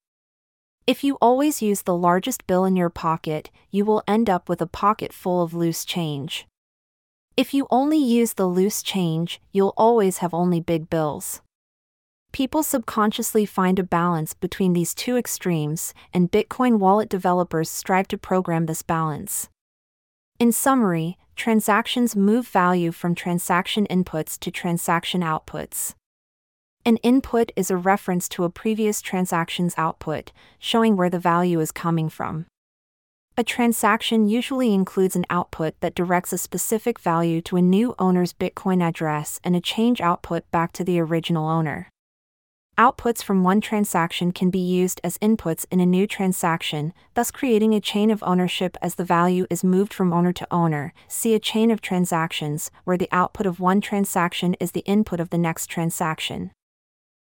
If 0.87 1.03
you 1.03 1.17
always 1.21 1.61
use 1.61 1.83
the 1.83 1.95
largest 1.95 2.47
bill 2.47 2.65
in 2.65 2.75
your 2.75 2.89
pocket, 2.89 3.51
you 3.69 3.85
will 3.85 4.03
end 4.07 4.29
up 4.29 4.49
with 4.49 4.61
a 4.61 4.67
pocket 4.67 5.13
full 5.13 5.43
of 5.43 5.53
loose 5.53 5.85
change. 5.85 6.47
If 7.37 7.53
you 7.53 7.67
only 7.69 7.99
use 7.99 8.33
the 8.33 8.47
loose 8.47 8.81
change, 8.81 9.39
you'll 9.51 9.75
always 9.77 10.17
have 10.17 10.33
only 10.33 10.59
big 10.59 10.89
bills. 10.89 11.41
People 12.31 12.63
subconsciously 12.63 13.45
find 13.45 13.77
a 13.77 13.83
balance 13.83 14.33
between 14.33 14.73
these 14.73 14.95
two 14.95 15.17
extremes, 15.17 15.93
and 16.13 16.31
Bitcoin 16.31 16.79
wallet 16.79 17.09
developers 17.09 17.69
strive 17.69 18.07
to 18.07 18.17
program 18.17 18.65
this 18.65 18.81
balance. 18.81 19.49
In 20.39 20.51
summary, 20.51 21.17
transactions 21.35 22.15
move 22.15 22.47
value 22.47 22.91
from 22.91 23.13
transaction 23.13 23.85
inputs 23.89 24.39
to 24.39 24.49
transaction 24.49 25.21
outputs. 25.21 25.93
An 26.83 26.97
input 26.97 27.51
is 27.55 27.69
a 27.69 27.77
reference 27.77 28.27
to 28.29 28.43
a 28.43 28.49
previous 28.49 29.03
transaction's 29.03 29.75
output, 29.77 30.31
showing 30.57 30.97
where 30.97 31.11
the 31.11 31.19
value 31.19 31.59
is 31.59 31.71
coming 31.71 32.09
from. 32.09 32.47
A 33.37 33.43
transaction 33.43 34.27
usually 34.27 34.73
includes 34.73 35.15
an 35.15 35.27
output 35.29 35.75
that 35.81 35.93
directs 35.93 36.33
a 36.33 36.39
specific 36.39 36.99
value 36.99 37.39
to 37.41 37.55
a 37.55 37.61
new 37.61 37.93
owner's 37.99 38.33
Bitcoin 38.33 38.81
address 38.81 39.39
and 39.43 39.55
a 39.55 39.61
change 39.61 40.01
output 40.01 40.49
back 40.49 40.73
to 40.73 40.83
the 40.83 40.99
original 40.99 41.47
owner. 41.47 41.87
Outputs 42.79 43.21
from 43.21 43.43
one 43.43 43.61
transaction 43.61 44.31
can 44.31 44.49
be 44.49 44.57
used 44.57 44.99
as 45.03 45.19
inputs 45.19 45.67
in 45.69 45.79
a 45.79 45.85
new 45.85 46.07
transaction, 46.07 46.93
thus 47.13 47.29
creating 47.29 47.75
a 47.75 47.79
chain 47.79 48.09
of 48.09 48.23
ownership 48.23 48.75
as 48.81 48.95
the 48.95 49.05
value 49.05 49.45
is 49.51 49.63
moved 49.63 49.93
from 49.93 50.11
owner 50.11 50.33
to 50.33 50.47
owner. 50.49 50.93
See 51.07 51.35
a 51.35 51.39
chain 51.39 51.69
of 51.69 51.79
transactions, 51.79 52.71
where 52.85 52.97
the 52.97 53.09
output 53.11 53.45
of 53.45 53.59
one 53.59 53.81
transaction 53.81 54.55
is 54.55 54.71
the 54.71 54.85
input 54.87 55.19
of 55.19 55.29
the 55.29 55.37
next 55.37 55.67
transaction. 55.67 56.49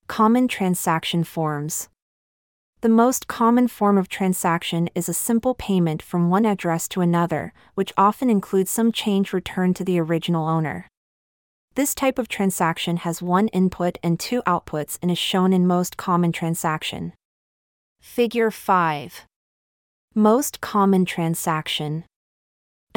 Common 0.08 0.48
transaction 0.48 1.24
forms. 1.24 1.90
The 2.80 2.90
most 2.90 3.28
common 3.28 3.68
form 3.68 3.98
of 3.98 4.08
transaction 4.08 4.90
is 4.96 5.10
a 5.10 5.14
simple 5.14 5.54
payment 5.54 6.02
from 6.02 6.30
one 6.30 6.46
address 6.46 6.88
to 6.90 7.02
another, 7.02 7.54
which 7.76 7.92
often 7.98 8.30
includes 8.30 8.72
some 8.72 8.92
change 8.92 9.34
returned 9.34 9.76
to 9.76 9.84
the 9.84 10.00
original 10.00 10.48
owner. 10.48 10.88
This 11.76 11.94
type 11.94 12.18
of 12.18 12.30
transaction 12.30 12.98
has 12.98 13.22
one 13.22 13.50
input 13.50 13.98
and 14.02 14.20
two 14.20 14.42
outputs 14.44 14.98
and 15.02 15.12
is 15.12 15.18
shown 15.18 15.52
in 15.52 15.68
most 15.68 15.98
common 15.98 16.32
transaction. 16.32 17.14
Figure 18.00 18.50
5. 18.50 19.26
Most 20.16 20.62
common 20.62 21.04
transaction. 21.04 22.06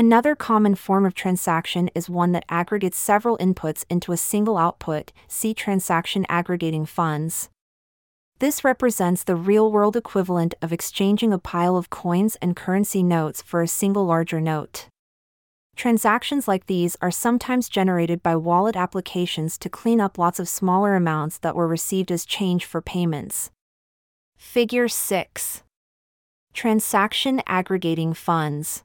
Another 0.00 0.34
common 0.34 0.76
form 0.76 1.04
of 1.04 1.12
transaction 1.12 1.90
is 1.94 2.08
one 2.08 2.32
that 2.32 2.46
aggregates 2.48 2.96
several 2.96 3.36
inputs 3.36 3.84
into 3.90 4.12
a 4.12 4.16
single 4.16 4.56
output, 4.56 5.12
see 5.28 5.52
transaction 5.52 6.24
aggregating 6.30 6.86
funds. 6.86 7.50
This 8.38 8.64
represents 8.64 9.22
the 9.22 9.36
real 9.36 9.70
world 9.70 9.96
equivalent 9.96 10.54
of 10.62 10.72
exchanging 10.72 11.34
a 11.34 11.38
pile 11.38 11.76
of 11.76 11.90
coins 11.90 12.38
and 12.40 12.56
currency 12.56 13.02
notes 13.02 13.42
for 13.42 13.60
a 13.60 13.68
single 13.68 14.06
larger 14.06 14.40
note. 14.40 14.86
Transactions 15.76 16.48
like 16.48 16.64
these 16.64 16.96
are 17.02 17.10
sometimes 17.10 17.68
generated 17.68 18.22
by 18.22 18.36
wallet 18.36 18.76
applications 18.76 19.58
to 19.58 19.68
clean 19.68 20.00
up 20.00 20.16
lots 20.16 20.40
of 20.40 20.48
smaller 20.48 20.94
amounts 20.94 21.36
that 21.36 21.54
were 21.54 21.68
received 21.68 22.10
as 22.10 22.24
change 22.24 22.64
for 22.64 22.80
payments. 22.80 23.50
Figure 24.38 24.88
6 24.88 25.62
Transaction 26.54 27.42
Aggregating 27.46 28.14
Funds. 28.14 28.82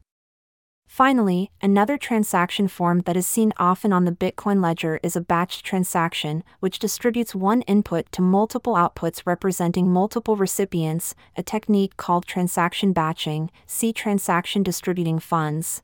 Finally, 0.87 1.51
another 1.61 1.97
transaction 1.97 2.67
form 2.67 3.01
that 3.01 3.17
is 3.17 3.27
seen 3.27 3.51
often 3.57 3.91
on 3.91 4.05
the 4.05 4.11
Bitcoin 4.11 4.63
ledger 4.63 4.99
is 5.03 5.15
a 5.15 5.21
batched 5.21 5.61
transaction, 5.61 6.43
which 6.61 6.79
distributes 6.79 7.35
one 7.35 7.61
input 7.63 8.09
to 8.11 8.21
multiple 8.21 8.75
outputs 8.75 9.23
representing 9.25 9.91
multiple 9.91 10.35
recipients, 10.37 11.13
a 11.35 11.43
technique 11.43 11.97
called 11.97 12.25
transaction 12.25 12.93
batching. 12.93 13.51
See 13.65 13.91
transaction 13.91 14.63
distributing 14.63 15.19
funds. 15.19 15.81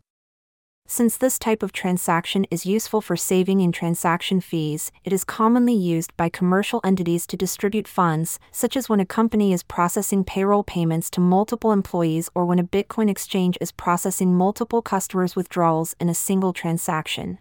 Since 0.94 1.16
this 1.16 1.40
type 1.40 1.64
of 1.64 1.72
transaction 1.72 2.46
is 2.52 2.66
useful 2.66 3.00
for 3.00 3.16
saving 3.16 3.62
in 3.62 3.72
transaction 3.72 4.42
fees, 4.42 4.92
it 5.06 5.14
is 5.14 5.24
commonly 5.24 5.74
used 5.74 6.12
by 6.18 6.28
commercial 6.28 6.82
entities 6.84 7.26
to 7.28 7.38
distribute 7.38 7.88
funds, 7.88 8.40
such 8.52 8.76
as 8.76 8.90
when 8.90 9.00
a 9.00 9.06
company 9.06 9.54
is 9.54 9.64
processing 9.64 10.26
payroll 10.26 10.66
payments 10.66 11.10
to 11.12 11.22
multiple 11.22 11.72
employees 11.72 12.30
or 12.36 12.46
when 12.46 12.60
a 12.60 12.66
Bitcoin 12.66 13.10
exchange 13.10 13.58
is 13.62 13.72
processing 13.72 14.36
multiple 14.36 14.82
customers' 14.82 15.34
withdrawals 15.34 15.96
in 15.98 16.10
a 16.10 16.14
single 16.14 16.52
transaction. 16.52 17.40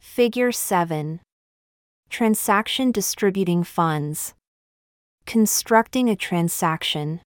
Figure 0.00 0.50
7 0.50 1.20
Transaction 2.10 2.90
Distributing 2.90 3.62
Funds 3.62 4.34
Constructing 5.24 6.10
a 6.10 6.16
transaction. 6.16 7.20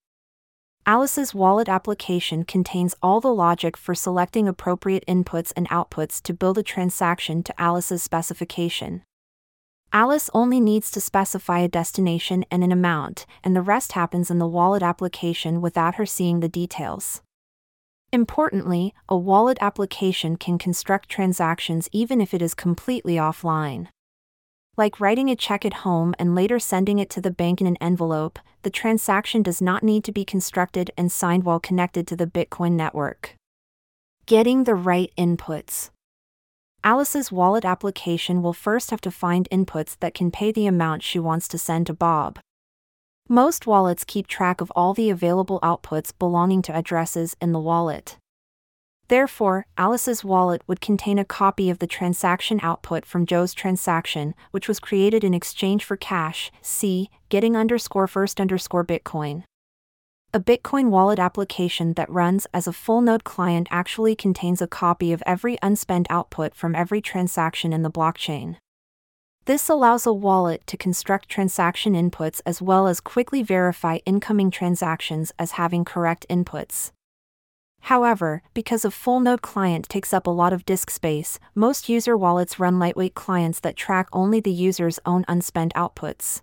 Alice's 0.90 1.32
wallet 1.32 1.68
application 1.68 2.42
contains 2.42 2.96
all 3.00 3.20
the 3.20 3.32
logic 3.32 3.76
for 3.76 3.94
selecting 3.94 4.48
appropriate 4.48 5.04
inputs 5.06 5.52
and 5.54 5.68
outputs 5.68 6.20
to 6.20 6.34
build 6.34 6.58
a 6.58 6.64
transaction 6.64 7.44
to 7.44 7.54
Alice's 7.62 8.02
specification. 8.02 9.04
Alice 9.92 10.28
only 10.34 10.58
needs 10.58 10.90
to 10.90 11.00
specify 11.00 11.60
a 11.60 11.68
destination 11.68 12.44
and 12.50 12.64
an 12.64 12.72
amount, 12.72 13.24
and 13.44 13.54
the 13.54 13.62
rest 13.62 13.92
happens 13.92 14.32
in 14.32 14.40
the 14.40 14.48
wallet 14.48 14.82
application 14.82 15.60
without 15.60 15.94
her 15.94 16.04
seeing 16.04 16.40
the 16.40 16.48
details. 16.48 17.22
Importantly, 18.12 18.92
a 19.08 19.16
wallet 19.16 19.58
application 19.60 20.34
can 20.34 20.58
construct 20.58 21.08
transactions 21.08 21.88
even 21.92 22.20
if 22.20 22.34
it 22.34 22.42
is 22.42 22.52
completely 22.52 23.14
offline. 23.14 23.86
Like 24.80 24.98
writing 24.98 25.28
a 25.28 25.36
check 25.36 25.66
at 25.66 25.84
home 25.84 26.14
and 26.18 26.34
later 26.34 26.58
sending 26.58 26.98
it 26.98 27.10
to 27.10 27.20
the 27.20 27.30
bank 27.30 27.60
in 27.60 27.66
an 27.66 27.76
envelope, 27.82 28.38
the 28.62 28.70
transaction 28.70 29.42
does 29.42 29.60
not 29.60 29.82
need 29.82 30.04
to 30.04 30.10
be 30.10 30.24
constructed 30.24 30.90
and 30.96 31.12
signed 31.12 31.44
while 31.44 31.60
connected 31.60 32.06
to 32.06 32.16
the 32.16 32.26
Bitcoin 32.26 32.72
network. 32.72 33.34
Getting 34.24 34.64
the 34.64 34.74
right 34.74 35.12
inputs. 35.18 35.90
Alice's 36.82 37.30
wallet 37.30 37.66
application 37.66 38.40
will 38.40 38.54
first 38.54 38.90
have 38.90 39.02
to 39.02 39.10
find 39.10 39.46
inputs 39.52 39.98
that 40.00 40.14
can 40.14 40.30
pay 40.30 40.50
the 40.50 40.66
amount 40.66 41.02
she 41.02 41.18
wants 41.18 41.46
to 41.48 41.58
send 41.58 41.86
to 41.88 41.92
Bob. 41.92 42.38
Most 43.28 43.66
wallets 43.66 44.02
keep 44.02 44.28
track 44.28 44.62
of 44.62 44.72
all 44.74 44.94
the 44.94 45.10
available 45.10 45.60
outputs 45.60 46.10
belonging 46.18 46.62
to 46.62 46.74
addresses 46.74 47.36
in 47.38 47.52
the 47.52 47.60
wallet. 47.60 48.16
Therefore, 49.10 49.66
Alice's 49.76 50.22
wallet 50.22 50.62
would 50.68 50.80
contain 50.80 51.18
a 51.18 51.24
copy 51.24 51.68
of 51.68 51.80
the 51.80 51.88
transaction 51.88 52.60
output 52.62 53.04
from 53.04 53.26
Joe's 53.26 53.52
transaction, 53.52 54.36
which 54.52 54.68
was 54.68 54.78
created 54.78 55.24
in 55.24 55.34
exchange 55.34 55.84
for 55.84 55.96
cash. 55.96 56.52
See, 56.62 57.10
getting 57.28 57.56
underscore 57.56 58.06
first 58.06 58.40
underscore 58.40 58.84
Bitcoin. 58.84 59.42
A 60.32 60.38
Bitcoin 60.38 60.90
wallet 60.90 61.18
application 61.18 61.94
that 61.94 62.08
runs 62.08 62.46
as 62.54 62.68
a 62.68 62.72
full 62.72 63.00
node 63.00 63.24
client 63.24 63.66
actually 63.72 64.14
contains 64.14 64.62
a 64.62 64.68
copy 64.68 65.12
of 65.12 65.24
every 65.26 65.58
unspent 65.60 66.06
output 66.08 66.54
from 66.54 66.76
every 66.76 67.00
transaction 67.00 67.72
in 67.72 67.82
the 67.82 67.90
blockchain. 67.90 68.58
This 69.46 69.68
allows 69.68 70.06
a 70.06 70.12
wallet 70.12 70.64
to 70.68 70.76
construct 70.76 71.28
transaction 71.28 71.94
inputs 71.94 72.40
as 72.46 72.62
well 72.62 72.86
as 72.86 73.00
quickly 73.00 73.42
verify 73.42 73.98
incoming 74.06 74.52
transactions 74.52 75.32
as 75.36 75.58
having 75.58 75.84
correct 75.84 76.26
inputs. 76.30 76.92
However, 77.80 78.42
because 78.54 78.84
a 78.84 78.90
full 78.90 79.20
node 79.20 79.42
client 79.42 79.88
takes 79.88 80.12
up 80.12 80.26
a 80.26 80.30
lot 80.30 80.52
of 80.52 80.64
disk 80.64 80.90
space, 80.90 81.38
most 81.54 81.88
user 81.88 82.16
wallets 82.16 82.58
run 82.58 82.78
lightweight 82.78 83.14
clients 83.14 83.60
that 83.60 83.76
track 83.76 84.08
only 84.12 84.40
the 84.40 84.52
user's 84.52 85.00
own 85.04 85.24
unspent 85.28 85.74
outputs. 85.74 86.42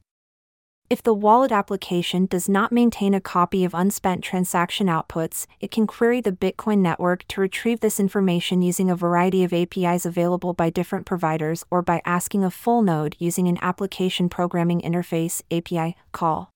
If 0.90 1.04
the 1.04 1.14
wallet 1.14 1.52
application 1.52 2.28
does 2.28 2.48
not 2.48 2.72
maintain 2.72 3.14
a 3.14 3.20
copy 3.20 3.66
of 3.66 3.74
unspent 3.74 4.24
transaction 4.24 4.88
outputs, 4.88 5.46
it 5.60 5.70
can 5.70 5.86
query 5.86 6.22
the 6.22 6.32
Bitcoin 6.32 6.78
network 6.78 7.28
to 7.28 7.42
retrieve 7.42 7.82
this 7.82 8.00
information 8.00 8.62
using 8.62 8.90
a 8.90 8.96
variety 8.96 9.44
of 9.44 9.52
APIs 9.52 10.06
available 10.06 10.54
by 10.54 10.70
different 10.70 11.06
providers 11.06 11.66
or 11.70 11.82
by 11.82 12.02
asking 12.06 12.46
a 12.46 12.50
full 12.50 12.82
node 12.82 13.18
using 13.20 13.50
an 13.50 13.58
application 13.62 14.30
programming 14.30 14.80
interface 14.80 15.42
API 15.52 15.98
call. 16.14 16.52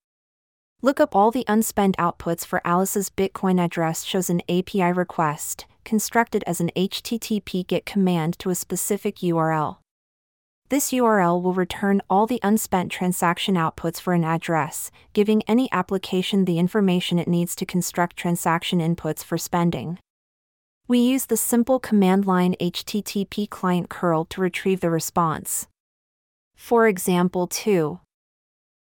Look 0.84 1.00
up 1.00 1.16
all 1.16 1.30
the 1.30 1.46
unspent 1.48 1.96
outputs 1.98 2.44
for 2.44 2.60
Alice's 2.66 3.12
Bitcoin 3.12 3.64
address 3.64 4.04
shows 4.04 4.32
an 4.32 4.42
API 4.50 4.92
request, 4.92 5.68
constructed 5.86 6.44
as 6.48 6.60
an 6.60 6.72
HTTP 6.76 7.68
GET 7.68 7.86
command 7.86 8.40
to 8.40 8.50
a 8.50 8.56
specific 8.56 9.18
URL. 9.18 9.78
This 10.70 10.90
URL 10.90 11.40
will 11.40 11.54
return 11.54 12.02
all 12.10 12.26
the 12.26 12.40
unspent 12.42 12.92
transaction 12.92 13.54
outputs 13.54 14.02
for 14.02 14.14
an 14.14 14.24
address, 14.24 14.90
giving 15.14 15.44
any 15.44 15.72
application 15.72 16.46
the 16.46 16.58
information 16.58 17.20
it 17.20 17.28
needs 17.28 17.56
to 17.58 17.66
construct 17.66 18.18
transaction 18.18 18.80
inputs 18.80 19.24
for 19.24 19.38
spending. 19.38 20.00
We 20.88 20.98
use 20.98 21.28
the 21.28 21.38
simple 21.38 21.80
command 21.80 22.26
line 22.26 22.56
HTTP 22.60 23.48
client 23.52 23.90
curl 23.90 24.26
to 24.26 24.42
retrieve 24.42 24.80
the 24.80 24.90
response. 24.90 25.68
For 26.56 26.88
example 26.88 27.46
2. 27.46 28.00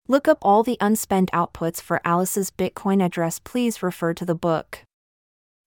Look 0.09 0.29
up 0.29 0.37
all 0.41 0.63
the 0.63 0.77
unspent 0.79 1.29
outputs 1.33 1.81
for 1.81 1.99
Alice's 2.05 2.49
Bitcoin 2.49 3.03
address. 3.03 3.39
Please 3.39 3.83
refer 3.83 4.13
to 4.13 4.23
the 4.23 4.35
book. 4.35 4.85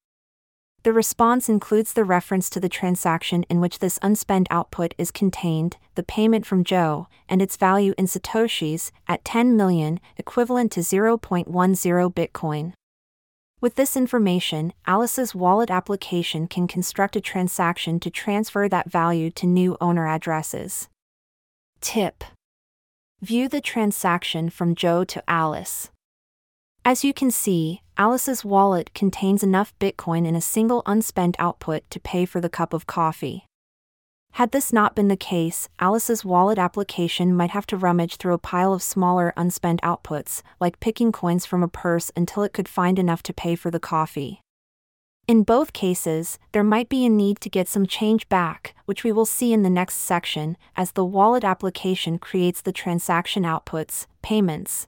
The 0.84 0.91
response 0.91 1.48
includes 1.48 1.93
the 1.93 2.04
reference 2.04 2.50
to 2.50 2.60
the 2.60 2.67
transaction 2.67 3.43
in 3.43 3.62
which 3.62 3.80
this 3.80 3.98
unspent 4.02 4.48
output 4.52 4.93
is 4.98 5.12
contained, 5.12 5.78
the 5.96 6.04
payment 6.04 6.46
from 6.46 6.65
Joe, 6.65 7.08
and 7.30 7.41
its 7.41 7.56
value 7.56 7.93
in 7.98 8.06
Satoshis, 8.06 8.91
at 9.08 9.24
10 9.24 9.56
million, 9.56 10.02
equivalent 10.17 10.74
to 10.74 10.82
0.10 10.82 12.13
Bitcoin. 12.13 12.74
With 13.62 13.76
this 13.76 13.96
information, 13.96 14.74
Alice's 14.86 15.34
wallet 15.34 15.72
application 15.72 16.48
can 16.48 16.67
construct 16.67 17.15
a 17.15 17.22
transaction 17.22 17.98
to 18.02 18.10
transfer 18.10 18.67
that 18.67 18.91
value 18.91 19.32
to 19.32 19.48
new 19.48 19.78
owner 19.80 20.06
addresses. 20.06 20.89
Tip 21.80 22.26
View 23.22 23.48
the 23.48 23.62
transaction 23.62 24.50
from 24.50 24.76
Joe 24.76 25.06
to 25.06 25.24
Alice. 25.30 25.91
As 26.84 27.06
you 27.06 27.13
can 27.13 27.32
see, 27.32 27.83
Alice's 27.95 28.43
wallet 28.43 28.91
contains 28.95 29.43
enough 29.43 29.77
Bitcoin 29.77 30.25
in 30.25 30.36
a 30.36 30.41
single 30.41 30.82
unspent 30.88 31.36
output 31.38 31.88
to 31.91 31.99
pay 31.99 32.25
for 32.25 32.41
the 32.41 32.49
cup 32.49 32.73
of 32.73 32.88
coffee. 32.88 33.45
Had 34.32 34.51
this 34.51 34.73
not 34.73 34.95
been 34.95 35.10
the 35.10 35.15
case, 35.15 35.69
Alice's 35.79 36.25
wallet 36.25 36.58
application 36.58 37.36
might 37.36 37.51
have 37.51 37.67
to 37.67 37.77
rummage 37.77 38.15
through 38.15 38.34
a 38.34 38.39
pile 38.39 38.73
of 38.73 38.82
smaller 38.82 39.32
unspent 39.38 39.79
outputs, 39.84 40.41
like 40.60 40.79
picking 40.79 41.12
coins 41.12 41.45
from 41.45 41.62
a 41.62 41.67
purse 41.67 42.12
until 42.15 42.41
it 42.41 42.51
could 42.51 42.67
find 42.67 42.97
enough 42.97 43.21
to 43.21 43.32
pay 43.32 43.53
for 43.53 43.69
the 43.69 43.79
coffee. 43.79 44.41
In 45.27 45.43
both 45.43 45.71
cases, 45.71 46.39
there 46.51 46.63
might 46.63 46.89
be 46.89 47.06
a 47.06 47.10
need 47.10 47.41
to 47.41 47.49
get 47.49 47.67
some 47.67 47.86
change 47.86 48.27
back, 48.27 48.73
which 48.86 49.03
we 49.03 49.12
will 49.12 49.27
see 49.27 49.53
in 49.53 49.62
the 49.62 49.69
next 49.69 49.97
section, 49.97 50.58
as 50.75 50.93
the 50.93 51.06
wallet 51.06 51.43
application 51.43 52.17
creates 52.17 52.60
the 52.60 52.73
transaction 52.73 53.43
outputs, 53.43 54.08
payments. 54.23 54.88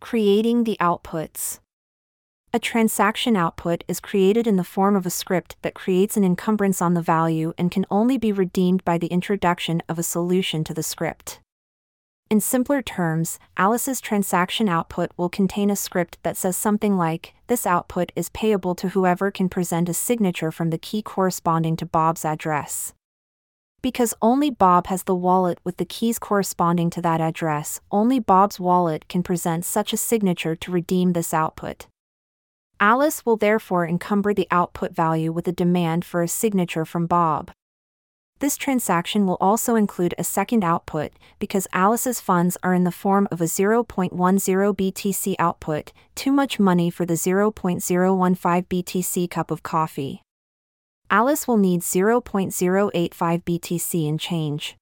Creating 0.00 0.64
the 0.64 0.76
outputs. 0.80 1.60
A 2.50 2.58
transaction 2.58 3.36
output 3.36 3.84
is 3.88 4.00
created 4.00 4.46
in 4.46 4.56
the 4.56 4.64
form 4.64 4.96
of 4.96 5.04
a 5.04 5.10
script 5.10 5.56
that 5.60 5.74
creates 5.74 6.16
an 6.16 6.24
encumbrance 6.24 6.80
on 6.80 6.94
the 6.94 7.02
value 7.02 7.52
and 7.58 7.70
can 7.70 7.84
only 7.90 8.16
be 8.16 8.32
redeemed 8.32 8.82
by 8.86 8.96
the 8.96 9.08
introduction 9.08 9.82
of 9.86 9.98
a 9.98 10.02
solution 10.02 10.64
to 10.64 10.72
the 10.72 10.82
script. 10.82 11.40
In 12.30 12.40
simpler 12.40 12.80
terms, 12.80 13.38
Alice's 13.58 14.00
transaction 14.00 14.66
output 14.66 15.10
will 15.18 15.28
contain 15.28 15.68
a 15.68 15.76
script 15.76 16.16
that 16.22 16.38
says 16.38 16.56
something 16.56 16.96
like 16.96 17.34
This 17.48 17.66
output 17.66 18.12
is 18.16 18.30
payable 18.30 18.74
to 18.76 18.88
whoever 18.88 19.30
can 19.30 19.50
present 19.50 19.90
a 19.90 19.94
signature 19.94 20.50
from 20.50 20.70
the 20.70 20.78
key 20.78 21.02
corresponding 21.02 21.76
to 21.76 21.86
Bob's 21.86 22.24
address. 22.24 22.94
Because 23.82 24.14
only 24.22 24.48
Bob 24.48 24.86
has 24.86 25.02
the 25.02 25.14
wallet 25.14 25.58
with 25.64 25.76
the 25.76 25.84
keys 25.84 26.18
corresponding 26.18 26.88
to 26.90 27.02
that 27.02 27.20
address, 27.20 27.80
only 27.90 28.18
Bob's 28.18 28.58
wallet 28.58 29.06
can 29.06 29.22
present 29.22 29.66
such 29.66 29.92
a 29.92 29.98
signature 29.98 30.56
to 30.56 30.72
redeem 30.72 31.12
this 31.12 31.34
output. 31.34 31.86
Alice 32.80 33.26
will 33.26 33.36
therefore 33.36 33.86
encumber 33.86 34.32
the 34.32 34.46
output 34.52 34.94
value 34.94 35.32
with 35.32 35.48
a 35.48 35.52
demand 35.52 36.04
for 36.04 36.22
a 36.22 36.28
signature 36.28 36.84
from 36.84 37.06
Bob. 37.06 37.50
This 38.38 38.56
transaction 38.56 39.26
will 39.26 39.36
also 39.40 39.74
include 39.74 40.14
a 40.16 40.22
second 40.22 40.62
output 40.62 41.10
because 41.40 41.66
Alice's 41.72 42.20
funds 42.20 42.56
are 42.62 42.74
in 42.74 42.84
the 42.84 42.92
form 42.92 43.26
of 43.32 43.40
a 43.40 43.44
0.10 43.44 44.12
BTC 44.12 45.34
output, 45.40 45.92
too 46.14 46.30
much 46.30 46.60
money 46.60 46.88
for 46.88 47.04
the 47.04 47.14
0.015 47.14 48.66
BTC 48.68 49.28
cup 49.28 49.50
of 49.50 49.64
coffee. 49.64 50.22
Alice 51.10 51.48
will 51.48 51.56
need 51.56 51.80
0.085 51.80 53.10
BTC 53.42 54.06
in 54.06 54.18
change. 54.18 54.76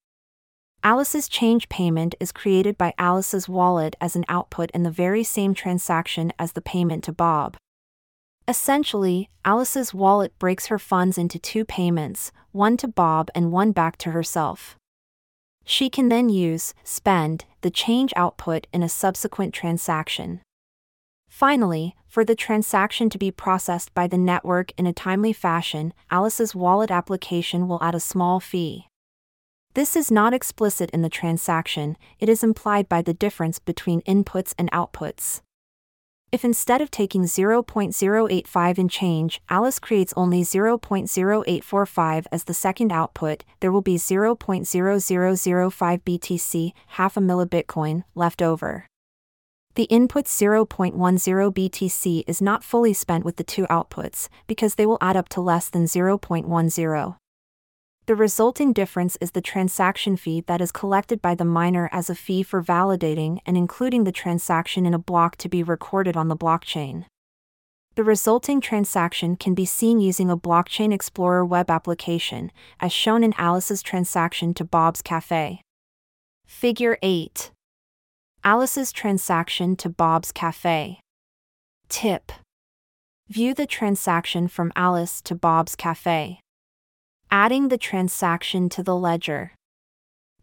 Alice's 0.84 1.28
change 1.30 1.70
payment 1.70 2.14
is 2.20 2.30
created 2.30 2.76
by 2.76 2.92
Alice's 2.98 3.48
wallet 3.48 3.96
as 4.02 4.14
an 4.16 4.26
output 4.28 4.70
in 4.72 4.82
the 4.82 4.90
very 4.90 5.24
same 5.24 5.54
transaction 5.54 6.30
as 6.38 6.52
the 6.52 6.60
payment 6.60 7.02
to 7.04 7.12
Bob. 7.12 7.56
Essentially, 8.48 9.28
Alice's 9.44 9.92
wallet 9.92 10.38
breaks 10.38 10.66
her 10.66 10.78
funds 10.78 11.18
into 11.18 11.38
two 11.38 11.64
payments, 11.64 12.30
one 12.52 12.76
to 12.76 12.86
Bob 12.86 13.28
and 13.34 13.50
one 13.50 13.72
back 13.72 13.96
to 13.98 14.12
herself. 14.12 14.76
She 15.64 15.90
can 15.90 16.10
then 16.10 16.28
use, 16.28 16.72
spend, 16.84 17.44
the 17.62 17.72
change 17.72 18.12
output 18.14 18.68
in 18.72 18.84
a 18.84 18.88
subsequent 18.88 19.52
transaction. 19.52 20.42
Finally, 21.28 21.96
for 22.06 22.24
the 22.24 22.36
transaction 22.36 23.10
to 23.10 23.18
be 23.18 23.32
processed 23.32 23.92
by 23.94 24.06
the 24.06 24.16
network 24.16 24.70
in 24.78 24.86
a 24.86 24.92
timely 24.92 25.32
fashion, 25.32 25.92
Alice's 26.08 26.54
wallet 26.54 26.92
application 26.92 27.66
will 27.66 27.82
add 27.82 27.96
a 27.96 28.00
small 28.00 28.38
fee. 28.38 28.86
This 29.74 29.96
is 29.96 30.10
not 30.10 30.32
explicit 30.32 30.88
in 30.90 31.02
the 31.02 31.10
transaction, 31.10 31.96
it 32.20 32.28
is 32.28 32.44
implied 32.44 32.88
by 32.88 33.02
the 33.02 33.12
difference 33.12 33.58
between 33.58 34.02
inputs 34.02 34.54
and 34.56 34.70
outputs. 34.70 35.42
If 36.32 36.44
instead 36.44 36.80
of 36.80 36.90
taking 36.90 37.22
0.085 37.22 38.78
in 38.78 38.88
change, 38.88 39.40
Alice 39.48 39.78
creates 39.78 40.12
only 40.16 40.42
0.0845 40.42 42.26
as 42.32 42.44
the 42.44 42.54
second 42.54 42.92
output, 42.92 43.44
there 43.60 43.70
will 43.70 43.80
be 43.80 43.96
0.0005 43.96 46.02
BTC, 46.02 46.72
half 46.88 47.16
a 47.16 47.20
millibitcoin, 47.20 48.02
left 48.14 48.42
over. 48.42 48.86
The 49.76 49.84
input 49.84 50.24
0.10 50.24 50.94
BTC 50.94 52.24
is 52.26 52.42
not 52.42 52.64
fully 52.64 52.92
spent 52.92 53.24
with 53.24 53.36
the 53.36 53.44
two 53.44 53.66
outputs, 53.66 54.28
because 54.46 54.74
they 54.74 54.86
will 54.86 54.98
add 55.00 55.16
up 55.16 55.28
to 55.30 55.40
less 55.40 55.68
than 55.68 55.84
0.10. 55.84 57.16
The 58.06 58.14
resulting 58.14 58.72
difference 58.72 59.18
is 59.20 59.32
the 59.32 59.40
transaction 59.40 60.16
fee 60.16 60.40
that 60.42 60.60
is 60.60 60.70
collected 60.70 61.20
by 61.20 61.34
the 61.34 61.44
miner 61.44 61.88
as 61.90 62.08
a 62.08 62.14
fee 62.14 62.44
for 62.44 62.62
validating 62.62 63.40
and 63.44 63.56
including 63.56 64.04
the 64.04 64.12
transaction 64.12 64.86
in 64.86 64.94
a 64.94 64.98
block 64.98 65.34
to 65.38 65.48
be 65.48 65.64
recorded 65.64 66.16
on 66.16 66.28
the 66.28 66.36
blockchain. 66.36 67.06
The 67.96 68.04
resulting 68.04 68.60
transaction 68.60 69.34
can 69.34 69.54
be 69.54 69.64
seen 69.64 69.98
using 69.98 70.30
a 70.30 70.36
Blockchain 70.36 70.92
Explorer 70.92 71.44
web 71.44 71.68
application, 71.68 72.52
as 72.78 72.92
shown 72.92 73.24
in 73.24 73.34
Alice's 73.38 73.82
transaction 73.82 74.54
to 74.54 74.64
Bob's 74.64 75.02
Cafe. 75.02 75.62
Figure 76.46 76.98
8 77.02 77.50
Alice's 78.44 78.92
transaction 78.92 79.74
to 79.76 79.88
Bob's 79.88 80.30
Cafe. 80.30 81.00
Tip 81.88 82.30
View 83.28 83.52
the 83.52 83.66
transaction 83.66 84.46
from 84.46 84.72
Alice 84.76 85.20
to 85.22 85.34
Bob's 85.34 85.74
Cafe. 85.74 86.38
Adding 87.30 87.68
the 87.68 87.78
transaction 87.78 88.68
to 88.68 88.84
the 88.84 88.94
ledger. 88.94 89.52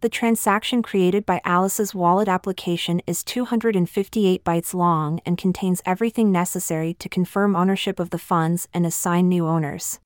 The 0.02 0.10
transaction 0.10 0.84
created 0.84 1.26
by 1.26 1.40
Alice's 1.46 1.96
wallet 1.96 2.28
application 2.28 3.02
is 3.08 3.24
258 3.24 4.44
bytes 4.44 4.74
long 4.74 5.22
and 5.26 5.38
contains 5.38 5.82
everything 5.86 6.30
necessary 6.30 6.94
to 6.96 7.08
confirm 7.08 7.56
ownership 7.56 8.02
of 8.02 8.10
the 8.10 8.18
funds 8.18 8.68
and 8.74 8.86
assign 8.86 9.30
new 9.30 9.48
owners. 9.48 10.02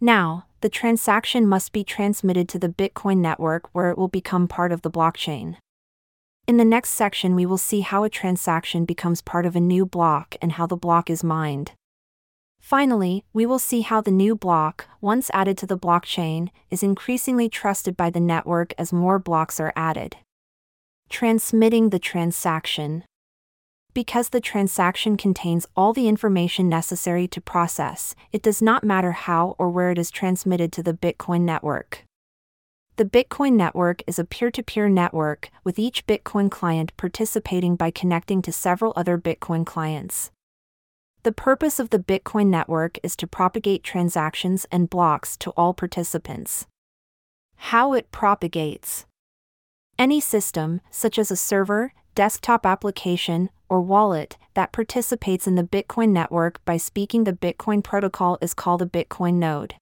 Now, 0.00 0.46
the 0.62 0.68
transaction 0.68 1.46
must 1.46 1.72
be 1.72 1.84
transmitted 1.84 2.48
to 2.48 2.58
the 2.58 2.68
Bitcoin 2.68 3.18
network 3.18 3.68
where 3.72 3.90
it 3.90 3.96
will 3.96 4.08
become 4.08 4.48
part 4.48 4.72
of 4.72 4.82
the 4.82 4.90
blockchain. 4.90 5.58
In 6.48 6.56
the 6.56 6.64
next 6.64 6.90
section, 6.90 7.36
we 7.36 7.46
will 7.46 7.56
see 7.56 7.80
how 7.80 8.02
a 8.02 8.10
transaction 8.10 8.84
becomes 8.84 9.22
part 9.22 9.46
of 9.46 9.54
a 9.54 9.60
new 9.60 9.86
block 9.86 10.34
and 10.42 10.52
how 10.52 10.66
the 10.66 10.76
block 10.76 11.08
is 11.08 11.22
mined. 11.22 11.72
Finally, 12.64 13.22
we 13.34 13.44
will 13.44 13.58
see 13.58 13.82
how 13.82 14.00
the 14.00 14.10
new 14.10 14.34
block, 14.34 14.86
once 15.02 15.30
added 15.34 15.58
to 15.58 15.66
the 15.66 15.76
blockchain, 15.76 16.48
is 16.70 16.82
increasingly 16.82 17.46
trusted 17.46 17.94
by 17.94 18.08
the 18.08 18.18
network 18.18 18.72
as 18.78 18.90
more 18.90 19.18
blocks 19.18 19.60
are 19.60 19.70
added. 19.76 20.16
Transmitting 21.10 21.90
the 21.90 21.98
transaction. 21.98 23.04
Because 23.92 24.30
the 24.30 24.40
transaction 24.40 25.18
contains 25.18 25.66
all 25.76 25.92
the 25.92 26.08
information 26.08 26.66
necessary 26.70 27.28
to 27.28 27.40
process, 27.42 28.14
it 28.32 28.42
does 28.42 28.62
not 28.62 28.82
matter 28.82 29.12
how 29.12 29.56
or 29.58 29.68
where 29.68 29.90
it 29.90 29.98
is 29.98 30.10
transmitted 30.10 30.72
to 30.72 30.82
the 30.82 30.94
Bitcoin 30.94 31.42
network. 31.42 32.04
The 32.96 33.04
Bitcoin 33.04 33.56
network 33.56 34.02
is 34.06 34.18
a 34.18 34.24
peer 34.24 34.50
to 34.52 34.62
peer 34.62 34.88
network, 34.88 35.50
with 35.64 35.78
each 35.78 36.06
Bitcoin 36.06 36.50
client 36.50 36.96
participating 36.96 37.76
by 37.76 37.90
connecting 37.90 38.40
to 38.40 38.50
several 38.52 38.94
other 38.96 39.18
Bitcoin 39.18 39.66
clients. 39.66 40.30
The 41.24 41.32
purpose 41.32 41.80
of 41.80 41.88
the 41.88 41.98
Bitcoin 41.98 42.48
network 42.48 42.98
is 43.02 43.16
to 43.16 43.26
propagate 43.26 43.82
transactions 43.82 44.66
and 44.70 44.90
blocks 44.90 45.38
to 45.38 45.52
all 45.52 45.72
participants. 45.72 46.66
How 47.56 47.94
it 47.94 48.12
propagates. 48.12 49.06
Any 49.98 50.20
system, 50.20 50.82
such 50.90 51.18
as 51.18 51.30
a 51.30 51.36
server, 51.36 51.94
desktop 52.14 52.66
application, 52.66 53.48
or 53.70 53.80
wallet, 53.80 54.36
that 54.52 54.70
participates 54.70 55.46
in 55.46 55.54
the 55.54 55.64
Bitcoin 55.64 56.10
network 56.10 56.62
by 56.66 56.76
speaking 56.76 57.24
the 57.24 57.32
Bitcoin 57.32 57.82
protocol 57.82 58.36
is 58.42 58.52
called 58.52 58.82
a 58.82 58.86
Bitcoin 58.86 59.36
node. 59.36 59.76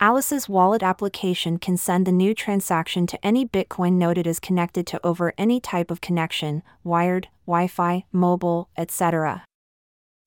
Alice's 0.00 0.48
wallet 0.48 0.82
application 0.82 1.58
can 1.58 1.76
send 1.76 2.04
the 2.04 2.10
new 2.10 2.34
transaction 2.34 3.06
to 3.06 3.24
any 3.24 3.46
Bitcoin 3.46 3.92
node 3.92 4.18
it 4.18 4.26
is 4.26 4.40
connected 4.40 4.88
to 4.88 5.06
over 5.06 5.32
any 5.38 5.60
type 5.60 5.92
of 5.92 6.00
connection 6.00 6.64
wired, 6.82 7.28
Wi 7.46 7.68
Fi, 7.68 8.06
mobile, 8.10 8.70
etc. 8.76 9.44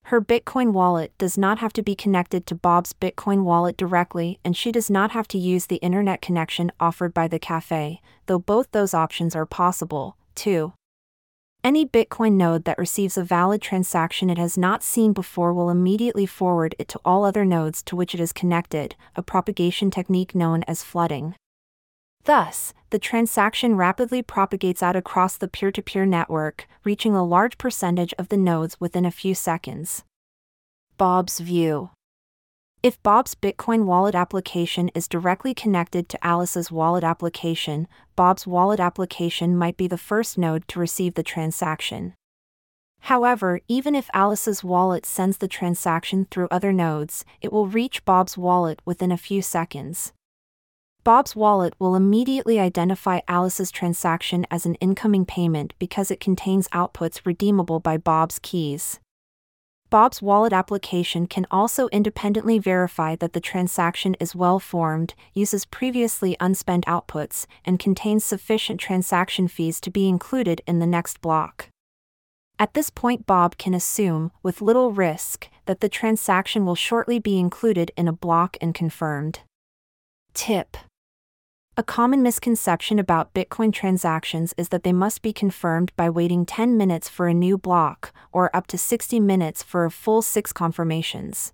Her 0.06 0.20
Bitcoin 0.20 0.74
wallet 0.74 1.14
does 1.18 1.38
not 1.38 1.60
have 1.60 1.72
to 1.74 1.82
be 1.82 1.96
connected 1.96 2.46
to 2.46 2.56
Bob's 2.56 2.92
Bitcoin 2.92 3.44
wallet 3.44 3.78
directly, 3.78 4.40
and 4.44 4.58
she 4.58 4.72
does 4.72 4.90
not 4.90 5.12
have 5.12 5.28
to 5.30 5.38
use 5.38 5.68
the 5.68 5.78
internet 5.78 6.22
connection 6.22 6.72
offered 6.82 7.14
by 7.14 7.30
the 7.30 7.40
cafe, 7.40 8.02
though 8.26 8.40
both 8.40 8.72
those 8.72 8.94
options 8.94 9.36
are 9.38 9.46
possible, 9.46 10.18
too. 10.36 10.74
Any 11.64 11.86
Bitcoin 11.86 12.34
node 12.34 12.66
that 12.66 12.78
receives 12.78 13.18
a 13.18 13.24
valid 13.24 13.62
transaction 13.62 14.30
it 14.30 14.38
has 14.38 14.58
not 14.58 14.84
seen 14.84 15.14
before 15.14 15.54
will 15.54 15.70
immediately 15.70 16.26
forward 16.26 16.76
it 16.80 16.88
to 16.90 17.00
all 17.06 17.24
other 17.24 17.46
nodes 17.46 17.84
to 17.84 17.96
which 17.96 18.16
it 18.16 18.20
is 18.20 18.34
connected, 18.34 18.96
a 19.16 19.22
propagation 19.22 19.92
technique 19.92 20.34
known 20.34 20.64
as 20.64 20.84
flooding. 20.84 21.36
Thus, 22.26 22.74
the 22.92 23.00
transaction 23.00 23.76
rapidly 23.76 24.22
propagates 24.22 24.84
out 24.84 24.96
across 24.96 25.38
the 25.38 25.48
peer 25.48 25.72
to 25.72 25.82
peer 25.82 26.06
network, 26.06 26.68
reaching 26.84 27.16
a 27.16 27.26
large 27.26 27.58
percentage 27.58 28.14
of 28.20 28.30
the 28.30 28.38
nodes 28.38 28.80
within 28.80 29.06
a 29.06 29.12
few 29.12 29.34
seconds. 29.34 30.04
Bob's 30.98 31.40
view 31.40 31.90
If 32.84 33.02
Bob's 33.02 33.34
Bitcoin 33.34 33.86
wallet 33.86 34.14
application 34.14 34.90
is 34.90 35.08
directly 35.08 35.56
connected 35.56 36.10
to 36.10 36.26
Alice's 36.26 36.72
wallet 36.72 37.04
application, 37.04 37.88
Bob's 38.16 38.46
wallet 38.46 38.80
application 38.80 39.58
might 39.58 39.78
be 39.78 39.88
the 39.88 39.98
first 39.98 40.38
node 40.38 40.68
to 40.68 40.80
receive 40.80 41.16
the 41.16 41.24
transaction. 41.24 42.14
However, 43.06 43.62
even 43.68 43.96
if 43.96 44.12
Alice's 44.14 44.64
wallet 44.64 45.08
sends 45.08 45.40
the 45.40 45.48
transaction 45.48 46.28
through 46.30 46.50
other 46.52 46.72
nodes, 46.72 47.26
it 47.42 47.52
will 47.52 47.66
reach 47.66 48.06
Bob's 48.06 48.38
wallet 48.38 48.80
within 48.86 49.12
a 49.12 49.18
few 49.18 49.42
seconds. 49.42 50.14
Bob's 51.04 51.36
wallet 51.36 51.74
will 51.80 51.96
immediately 51.96 52.60
identify 52.60 53.22
Alice's 53.28 53.72
transaction 53.72 54.46
as 54.52 54.68
an 54.68 54.76
incoming 54.76 55.26
payment 55.26 55.74
because 55.80 56.12
it 56.12 56.20
contains 56.20 56.68
outputs 56.68 57.26
redeemable 57.26 57.80
by 57.80 57.98
Bob's 57.98 58.38
keys. 58.38 59.00
Bob's 59.90 60.22
wallet 60.22 60.54
application 60.54 61.26
can 61.26 61.48
also 61.50 61.88
independently 61.88 62.60
verify 62.60 63.16
that 63.16 63.34
the 63.34 63.42
transaction 63.42 64.16
is 64.20 64.36
well 64.36 64.60
formed, 64.60 65.16
uses 65.34 65.66
previously 65.66 66.38
unspent 66.40 66.86
outputs, 66.86 67.48
and 67.66 67.80
contains 67.80 68.24
sufficient 68.24 68.80
transaction 68.80 69.48
fees 69.48 69.82
to 69.82 69.90
be 69.90 70.08
included 70.08 70.62
in 70.68 70.78
the 70.78 70.86
next 70.86 71.20
block. 71.20 71.70
At 72.60 72.76
this 72.76 72.92
point, 72.92 73.26
Bob 73.26 73.58
can 73.58 73.74
assume, 73.74 74.32
with 74.44 74.62
little 74.62 74.92
risk, 74.92 75.50
that 75.66 75.82
the 75.82 75.90
transaction 75.90 76.64
will 76.64 76.76
shortly 76.76 77.18
be 77.18 77.40
included 77.40 77.92
in 77.98 78.08
a 78.08 78.14
block 78.14 78.56
and 78.62 78.76
confirmed. 78.76 79.40
Tip 80.34 80.78
a 81.78 81.84
common 81.84 82.22
misconception 82.22 83.00
about 83.00 83.34
Bitcoin 83.34 83.72
transactions 83.72 84.54
is 84.58 84.70
that 84.70 84.84
they 84.84 84.92
must 84.92 85.22
be 85.22 85.32
confirmed 85.32 85.94
by 85.96 86.10
waiting 86.10 86.46
10 86.46 86.76
minutes 86.76 87.08
for 87.08 87.28
a 87.28 87.34
new 87.34 87.58
block, 87.58 88.14
or 88.34 88.54
up 88.56 88.68
to 88.68 88.78
60 88.78 89.20
minutes 89.22 89.64
for 89.64 89.86
a 89.86 89.92
full 89.92 90.22
six 90.22 90.52
confirmations. 90.52 91.54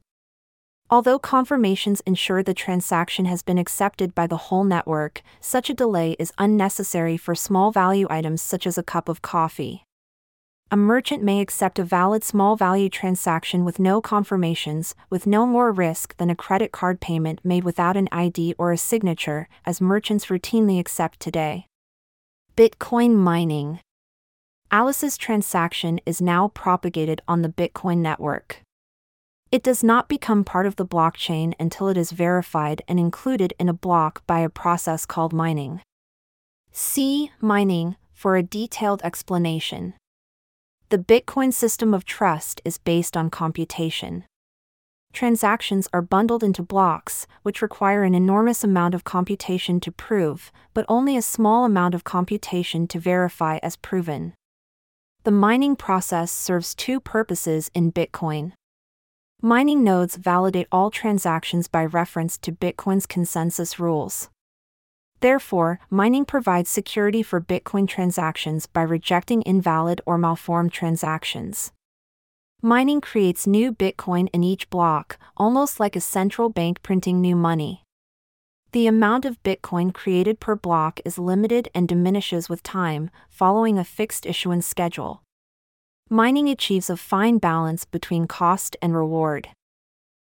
Although 0.89 1.19
confirmations 1.19 2.01
ensure 2.01 2.41
the 2.41 2.53
transaction 2.53 3.25
has 3.25 3.43
been 3.43 3.57
accepted 3.57 4.15
by 4.15 4.25
the 4.25 4.37
whole 4.37 4.63
network, 4.63 5.21
such 5.39 5.69
a 5.69 5.75
delay 5.75 6.15
is 6.17 6.33
unnecessary 6.37 7.17
for 7.17 7.35
small 7.35 7.71
value 7.71 8.07
items 8.09 8.41
such 8.41 8.65
as 8.65 8.77
a 8.77 8.83
cup 8.83 9.09
of 9.09 9.21
coffee 9.21 9.86
a 10.69 10.75
merchant 10.75 11.23
may 11.23 11.39
accept 11.39 11.79
a 11.79 11.83
valid 11.83 12.23
small 12.23 12.57
value 12.57 12.89
transaction 12.89 13.63
with 13.63 13.79
no 13.79 14.01
confirmations, 14.01 14.95
with 15.09 15.25
no 15.25 15.45
more 15.45 15.71
risk 15.71 16.17
than 16.17 16.29
a 16.29 16.35
credit 16.35 16.73
card 16.73 16.99
payment 16.99 17.39
made 17.43 17.63
without 17.63 17.95
an 17.95 18.09
ID 18.11 18.53
or 18.57 18.73
a 18.73 18.77
signature, 18.77 19.47
as 19.65 19.79
merchants 19.79 20.25
routinely 20.25 20.77
accept 20.77 21.21
today. 21.21 21.67
Bitcoin 22.57 23.15
mining. 23.15 23.79
Alice's 24.69 25.17
transaction 25.17 26.01
is 26.05 26.21
now 26.21 26.49
propagated 26.49 27.21
on 27.27 27.43
the 27.43 27.49
Bitcoin 27.49 27.99
network. 27.99 28.61
It 29.49 29.63
does 29.63 29.81
not 29.81 30.09
become 30.09 30.43
part 30.43 30.65
of 30.65 30.75
the 30.75 30.85
blockchain 30.85 31.53
until 31.57 31.87
it 31.87 31.95
is 31.95 32.11
verified 32.11 32.81
and 32.89 32.99
included 32.99 33.53
in 33.57 33.69
a 33.69 33.73
block 33.73 34.27
by 34.27 34.39
a 34.39 34.49
process 34.49 35.05
called 35.05 35.31
mining. 35.31 35.79
See 36.73 37.31
mining 37.39 37.95
for 38.11 38.35
a 38.35 38.43
detailed 38.43 39.01
explanation. 39.05 39.93
The 40.89 40.97
Bitcoin 40.97 41.53
system 41.53 41.93
of 41.93 42.05
trust 42.05 42.61
is 42.63 42.77
based 42.77 43.17
on 43.17 43.29
computation. 43.29 44.23
Transactions 45.11 45.89
are 45.91 46.01
bundled 46.01 46.45
into 46.45 46.63
blocks, 46.63 47.27
which 47.43 47.61
require 47.61 48.03
an 48.03 48.15
enormous 48.15 48.63
amount 48.63 48.95
of 48.95 49.03
computation 49.03 49.81
to 49.81 49.91
prove, 49.91 50.49
but 50.73 50.85
only 50.87 51.17
a 51.17 51.21
small 51.21 51.65
amount 51.65 51.93
of 51.93 52.05
computation 52.05 52.87
to 52.87 53.01
verify 53.01 53.59
as 53.61 53.75
proven. 53.75 54.33
The 55.25 55.31
mining 55.31 55.75
process 55.75 56.31
serves 56.31 56.73
two 56.73 57.01
purposes 57.01 57.69
in 57.73 57.91
Bitcoin. 57.91 58.53
Mining 59.41 59.83
nodes 59.83 60.15
validate 60.15 60.67
all 60.71 60.89
transactions 60.89 61.67
by 61.67 61.83
reference 61.83 62.37
to 62.37 62.53
Bitcoin's 62.53 63.05
consensus 63.05 63.77
rules. 63.77 64.29
Therefore, 65.19 65.79
mining 65.89 66.25
provides 66.25 66.69
security 66.69 67.23
for 67.23 67.41
Bitcoin 67.41 67.87
transactions 67.87 68.67
by 68.67 68.83
rejecting 68.83 69.41
invalid 69.41 70.01
or 70.05 70.17
malformed 70.17 70.71
transactions. 70.71 71.71
Mining 72.61 73.01
creates 73.01 73.47
new 73.47 73.71
Bitcoin 73.71 74.29
in 74.33 74.43
each 74.43 74.69
block, 74.69 75.17
almost 75.35 75.79
like 75.79 75.95
a 75.95 76.01
central 76.01 76.49
bank 76.49 76.81
printing 76.83 77.21
new 77.21 77.35
money. 77.35 77.83
The 78.71 78.87
amount 78.87 79.25
of 79.25 79.41
Bitcoin 79.43 79.93
created 79.93 80.39
per 80.39 80.55
block 80.55 80.99
is 81.05 81.17
limited 81.17 81.69
and 81.73 81.87
diminishes 81.87 82.49
with 82.49 82.63
time, 82.63 83.09
following 83.29 83.79
a 83.79 83.83
fixed 83.83 84.25
issuance 84.25 84.67
schedule. 84.67 85.23
Mining 86.09 86.47
achieves 86.49 86.89
a 86.89 86.97
fine 86.97 87.37
balance 87.37 87.85
between 87.85 88.27
cost 88.27 88.75
and 88.81 88.95
reward. 88.95 89.49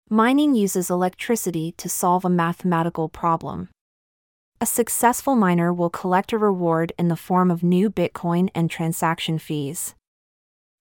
Mining 0.08 0.54
uses 0.54 0.90
electricity 0.90 1.72
to 1.72 1.88
solve 1.88 2.24
a 2.24 2.30
mathematical 2.30 3.08
problem. 3.08 3.68
A 4.58 4.64
successful 4.64 5.36
miner 5.36 5.70
will 5.70 5.90
collect 5.90 6.32
a 6.32 6.38
reward 6.38 6.90
in 6.98 7.08
the 7.08 7.16
form 7.16 7.50
of 7.50 7.62
new 7.62 7.90
Bitcoin 7.90 8.48
and 8.54 8.70
transaction 8.70 9.38
fees. 9.38 9.94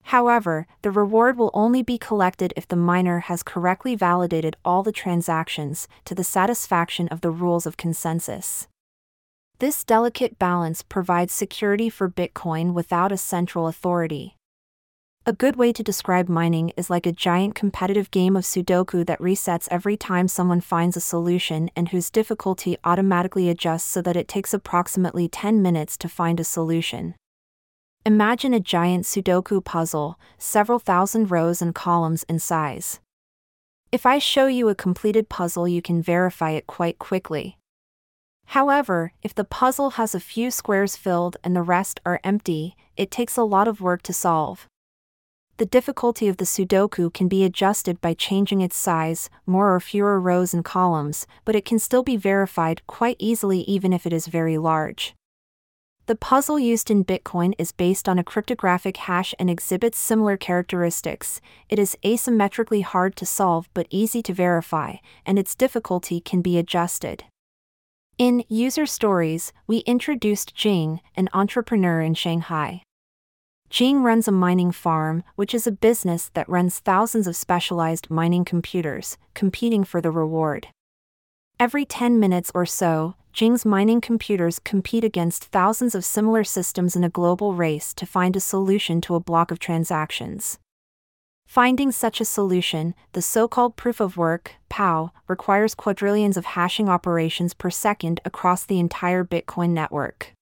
However, 0.04 0.66
the 0.82 0.92
reward 0.92 1.38
will 1.38 1.52
only 1.54 1.84
be 1.84 1.98
collected 1.98 2.54
if 2.56 2.68
the 2.68 2.78
miner 2.78 3.20
has 3.20 3.44
correctly 3.44 3.94
validated 3.96 4.56
all 4.64 4.82
the 4.82 4.94
transactions 4.94 5.90
to 6.06 6.16
the 6.16 6.24
satisfaction 6.24 7.10
of 7.10 7.20
the 7.20 7.32
rules 7.32 7.66
of 7.66 7.76
consensus. 7.76 8.70
This 9.60 9.84
delicate 9.84 10.40
balance 10.40 10.82
provides 10.82 11.34
security 11.34 11.90
for 11.90 12.10
Bitcoin 12.10 12.72
without 12.72 13.12
a 13.12 13.18
central 13.18 13.68
authority. 13.68 14.38
A 15.28 15.34
good 15.34 15.56
way 15.56 15.74
to 15.74 15.82
describe 15.82 16.30
mining 16.30 16.72
is 16.78 16.92
like 16.92 17.08
a 17.08 17.12
giant 17.12 17.56
competitive 17.56 18.12
game 18.12 18.36
of 18.36 18.44
Sudoku 18.44 19.04
that 19.08 19.20
resets 19.20 19.68
every 19.72 19.98
time 19.98 20.28
someone 20.28 20.62
finds 20.62 20.96
a 20.96 21.02
solution 21.02 21.72
and 21.76 21.90
whose 21.90 22.12
difficulty 22.12 22.78
automatically 22.84 23.50
adjusts 23.50 23.86
so 23.86 24.04
that 24.04 24.16
it 24.16 24.28
takes 24.28 24.54
approximately 24.54 25.28
10 25.28 25.64
minutes 25.64 25.98
to 25.98 26.08
find 26.08 26.40
a 26.40 26.44
solution. 26.44 27.16
Imagine 28.06 28.54
a 28.54 28.60
giant 28.60 29.06
Sudoku 29.06 29.66
puzzle, 29.66 30.20
several 30.38 30.78
thousand 30.78 31.32
rows 31.32 31.60
and 31.60 31.74
columns 31.74 32.24
in 32.30 32.38
size. 32.38 33.00
If 33.92 34.06
I 34.06 34.20
show 34.20 34.46
you 34.46 34.70
a 34.70 34.76
completed 34.76 35.28
puzzle, 35.28 35.68
you 35.68 35.82
can 35.82 36.04
verify 36.04 36.52
it 36.52 36.68
quite 36.68 37.00
quickly. 37.00 37.58
However, 38.50 39.12
if 39.24 39.34
the 39.34 39.44
puzzle 39.44 39.92
has 39.92 40.14
a 40.14 40.20
few 40.20 40.52
squares 40.52 40.96
filled 40.96 41.38
and 41.44 41.56
the 41.56 41.64
rest 41.64 42.00
are 42.06 42.20
empty, 42.24 42.76
it 42.96 43.10
takes 43.10 43.38
a 43.38 43.44
lot 43.44 43.68
of 43.68 43.82
work 43.82 44.04
to 44.04 44.14
solve. 44.14 44.68
The 45.58 45.66
difficulty 45.66 46.28
of 46.28 46.36
the 46.36 46.44
Sudoku 46.46 47.14
can 47.14 47.30
be 47.30 47.46
adjusted 47.46 48.02
by 48.02 48.14
changing 48.14 48.60
its 48.60 48.76
size, 48.76 49.30
more 49.46 49.74
or 49.74 49.80
fewer 49.80 50.20
rows 50.20 50.54
and 50.54 50.66
columns, 50.66 51.26
but 51.46 51.56
it 51.56 51.64
can 51.64 51.80
still 51.80 52.04
be 52.04 52.18
verified 52.18 52.86
quite 52.88 53.16
easily 53.20 53.62
even 53.62 53.94
if 53.94 54.06
it 54.06 54.12
is 54.12 54.28
very 54.28 54.58
large. 54.58 55.16
The 56.08 56.16
puzzle 56.16 56.60
used 56.60 56.92
in 56.92 57.06
Bitcoin 57.06 57.54
is 57.58 57.72
based 57.72 58.10
on 58.10 58.20
a 58.20 58.24
cryptographic 58.24 58.98
hash 58.98 59.34
and 59.40 59.50
exhibits 59.50 59.98
similar 59.98 60.36
characteristics. 60.36 61.40
It 61.70 61.80
is 61.80 61.98
asymmetrically 62.04 62.84
hard 62.84 63.16
to 63.16 63.26
solve 63.26 63.70
but 63.74 63.88
easy 63.90 64.22
to 64.24 64.34
verify, 64.34 64.98
and 65.26 65.40
its 65.40 65.56
difficulty 65.56 66.20
can 66.20 66.42
be 66.42 66.58
adjusted. 66.58 67.24
In 68.18 68.44
User 68.50 68.86
Stories, 68.86 69.54
we 69.68 69.78
introduced 69.80 70.54
Jing, 70.54 71.00
an 71.16 71.30
entrepreneur 71.34 72.02
in 72.02 72.14
Shanghai. 72.14 72.84
Jing 73.76 74.04
runs 74.04 74.26
a 74.26 74.32
mining 74.32 74.72
farm, 74.72 75.22
which 75.36 75.54
is 75.54 75.68
a 75.68 75.72
business 75.74 76.30
that 76.34 76.48
runs 76.48 76.80
thousands 76.80 77.28
of 77.28 77.36
specialized 77.36 78.10
mining 78.10 78.46
computers, 78.46 79.18
competing 79.34 79.84
for 79.84 80.00
the 80.00 80.12
reward. 80.12 80.70
Every 81.60 81.84
10 81.84 82.18
minutes 82.18 82.50
or 82.56 82.66
so, 82.66 83.16
Jing's 83.34 83.66
mining 83.66 84.00
computers 84.00 84.60
compete 84.60 85.04
against 85.04 85.52
thousands 85.52 85.94
of 85.94 86.06
similar 86.06 86.46
systems 86.46 86.96
in 86.96 87.04
a 87.04 87.10
global 87.10 87.54
race 87.54 87.94
to 87.96 88.06
find 88.06 88.38
a 88.38 88.40
solution 88.40 89.02
to 89.02 89.16
a 89.16 89.20
block 89.20 89.52
of 89.52 89.60
transactions. 89.60 90.58
Finding 91.46 91.92
such 91.92 92.22
a 92.22 92.24
solution, 92.24 92.96
the 93.12 93.22
so 93.22 93.46
called 93.46 93.76
proof 93.76 94.00
of 94.00 94.16
work, 94.16 94.54
POW, 94.70 95.12
requires 95.28 95.76
quadrillions 95.76 96.38
of 96.38 96.46
hashing 96.46 96.88
operations 96.88 97.54
per 97.54 97.70
second 97.70 98.22
across 98.24 98.66
the 98.66 98.80
entire 98.80 99.26
Bitcoin 99.26 99.72
network. 99.72 100.35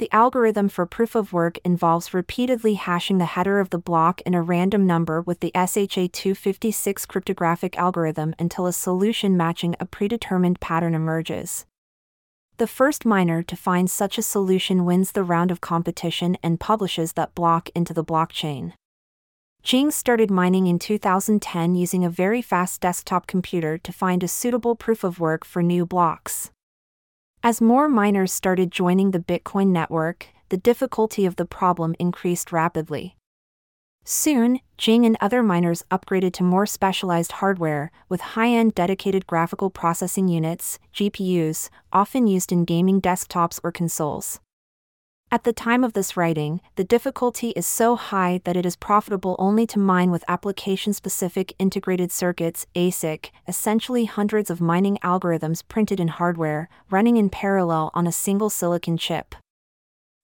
The 0.00 0.10
algorithm 0.12 0.70
for 0.70 0.86
proof 0.86 1.14
of 1.14 1.34
work 1.34 1.58
involves 1.62 2.14
repeatedly 2.14 2.72
hashing 2.72 3.18
the 3.18 3.26
header 3.26 3.60
of 3.60 3.68
the 3.68 3.76
block 3.76 4.22
in 4.22 4.32
a 4.32 4.40
random 4.40 4.86
number 4.86 5.20
with 5.20 5.40
the 5.40 5.52
SHA-256 5.54 7.06
cryptographic 7.06 7.76
algorithm 7.76 8.34
until 8.38 8.64
a 8.64 8.72
solution 8.72 9.36
matching 9.36 9.76
a 9.78 9.84
predetermined 9.84 10.58
pattern 10.58 10.94
emerges. 10.94 11.66
The 12.56 12.66
first 12.66 13.04
miner 13.04 13.42
to 13.42 13.54
find 13.54 13.90
such 13.90 14.16
a 14.16 14.22
solution 14.22 14.86
wins 14.86 15.12
the 15.12 15.22
round 15.22 15.50
of 15.50 15.60
competition 15.60 16.38
and 16.42 16.58
publishes 16.58 17.12
that 17.12 17.34
block 17.34 17.68
into 17.74 17.92
the 17.92 18.02
blockchain. 18.02 18.72
Jing 19.62 19.90
started 19.90 20.30
mining 20.30 20.66
in 20.66 20.78
2010 20.78 21.74
using 21.74 22.06
a 22.06 22.08
very 22.08 22.40
fast 22.40 22.80
desktop 22.80 23.26
computer 23.26 23.76
to 23.76 23.92
find 23.92 24.22
a 24.22 24.28
suitable 24.28 24.76
proof 24.76 25.04
of 25.04 25.20
work 25.20 25.44
for 25.44 25.62
new 25.62 25.84
blocks. 25.84 26.50
As 27.42 27.58
more 27.62 27.88
miners 27.88 28.34
started 28.34 28.70
joining 28.70 29.12
the 29.12 29.18
Bitcoin 29.18 29.68
network, 29.68 30.26
the 30.50 30.58
difficulty 30.58 31.24
of 31.24 31.36
the 31.36 31.46
problem 31.46 31.94
increased 31.98 32.52
rapidly. 32.52 33.16
Soon, 34.04 34.60
Jing 34.76 35.06
and 35.06 35.16
other 35.22 35.42
miners 35.42 35.82
upgraded 35.90 36.34
to 36.34 36.42
more 36.42 36.66
specialized 36.66 37.32
hardware, 37.32 37.90
with 38.10 38.20
high 38.20 38.50
end 38.50 38.74
dedicated 38.74 39.26
graphical 39.26 39.70
processing 39.70 40.28
units, 40.28 40.78
GPUs, 40.94 41.70
often 41.94 42.26
used 42.26 42.52
in 42.52 42.66
gaming 42.66 43.00
desktops 43.00 43.58
or 43.64 43.72
consoles. 43.72 44.40
At 45.32 45.44
the 45.44 45.52
time 45.52 45.84
of 45.84 45.92
this 45.92 46.16
writing, 46.16 46.60
the 46.74 46.82
difficulty 46.82 47.50
is 47.50 47.64
so 47.64 47.94
high 47.94 48.40
that 48.42 48.56
it 48.56 48.66
is 48.66 48.74
profitable 48.74 49.36
only 49.38 49.64
to 49.68 49.78
mine 49.78 50.10
with 50.10 50.24
application 50.26 50.92
specific 50.92 51.54
integrated 51.56 52.10
circuits, 52.10 52.66
ASIC, 52.74 53.30
essentially 53.46 54.06
hundreds 54.06 54.50
of 54.50 54.60
mining 54.60 54.98
algorithms 55.04 55.62
printed 55.68 56.00
in 56.00 56.08
hardware, 56.08 56.68
running 56.90 57.16
in 57.16 57.30
parallel 57.30 57.92
on 57.94 58.08
a 58.08 58.12
single 58.12 58.50
silicon 58.50 58.96
chip. 58.96 59.36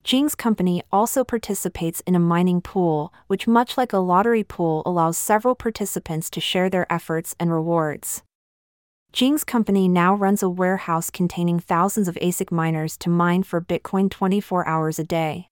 Jing's 0.03 0.35
company 0.35 0.83
also 0.91 1.23
participates 1.23 2.01
in 2.01 2.17
a 2.17 2.21
mining 2.21 2.61
pool, 2.61 3.15
which, 3.29 3.47
much 3.47 3.77
like 3.77 3.93
a 3.93 3.99
lottery 3.99 4.43
pool, 4.43 4.83
allows 4.85 5.17
several 5.17 5.55
participants 5.55 6.29
to 6.31 6.41
share 6.41 6.69
their 6.69 6.93
efforts 6.93 7.37
and 7.39 7.53
rewards. 7.53 8.25
Jing's 9.17 9.45
company 9.45 9.89
now 9.89 10.15
runs 10.15 10.43
a 10.43 10.51
warehouse 10.51 11.09
containing 11.09 11.59
thousands 11.59 12.07
of 12.07 12.17
ASIC 12.17 12.53
miners 12.53 12.99
to 12.99 13.09
mine 13.09 13.45
for 13.45 13.63
Bitcoin 13.63 14.11
24 14.11 14.69
hours 14.69 14.99
a 14.99 15.05
day. 15.05 15.49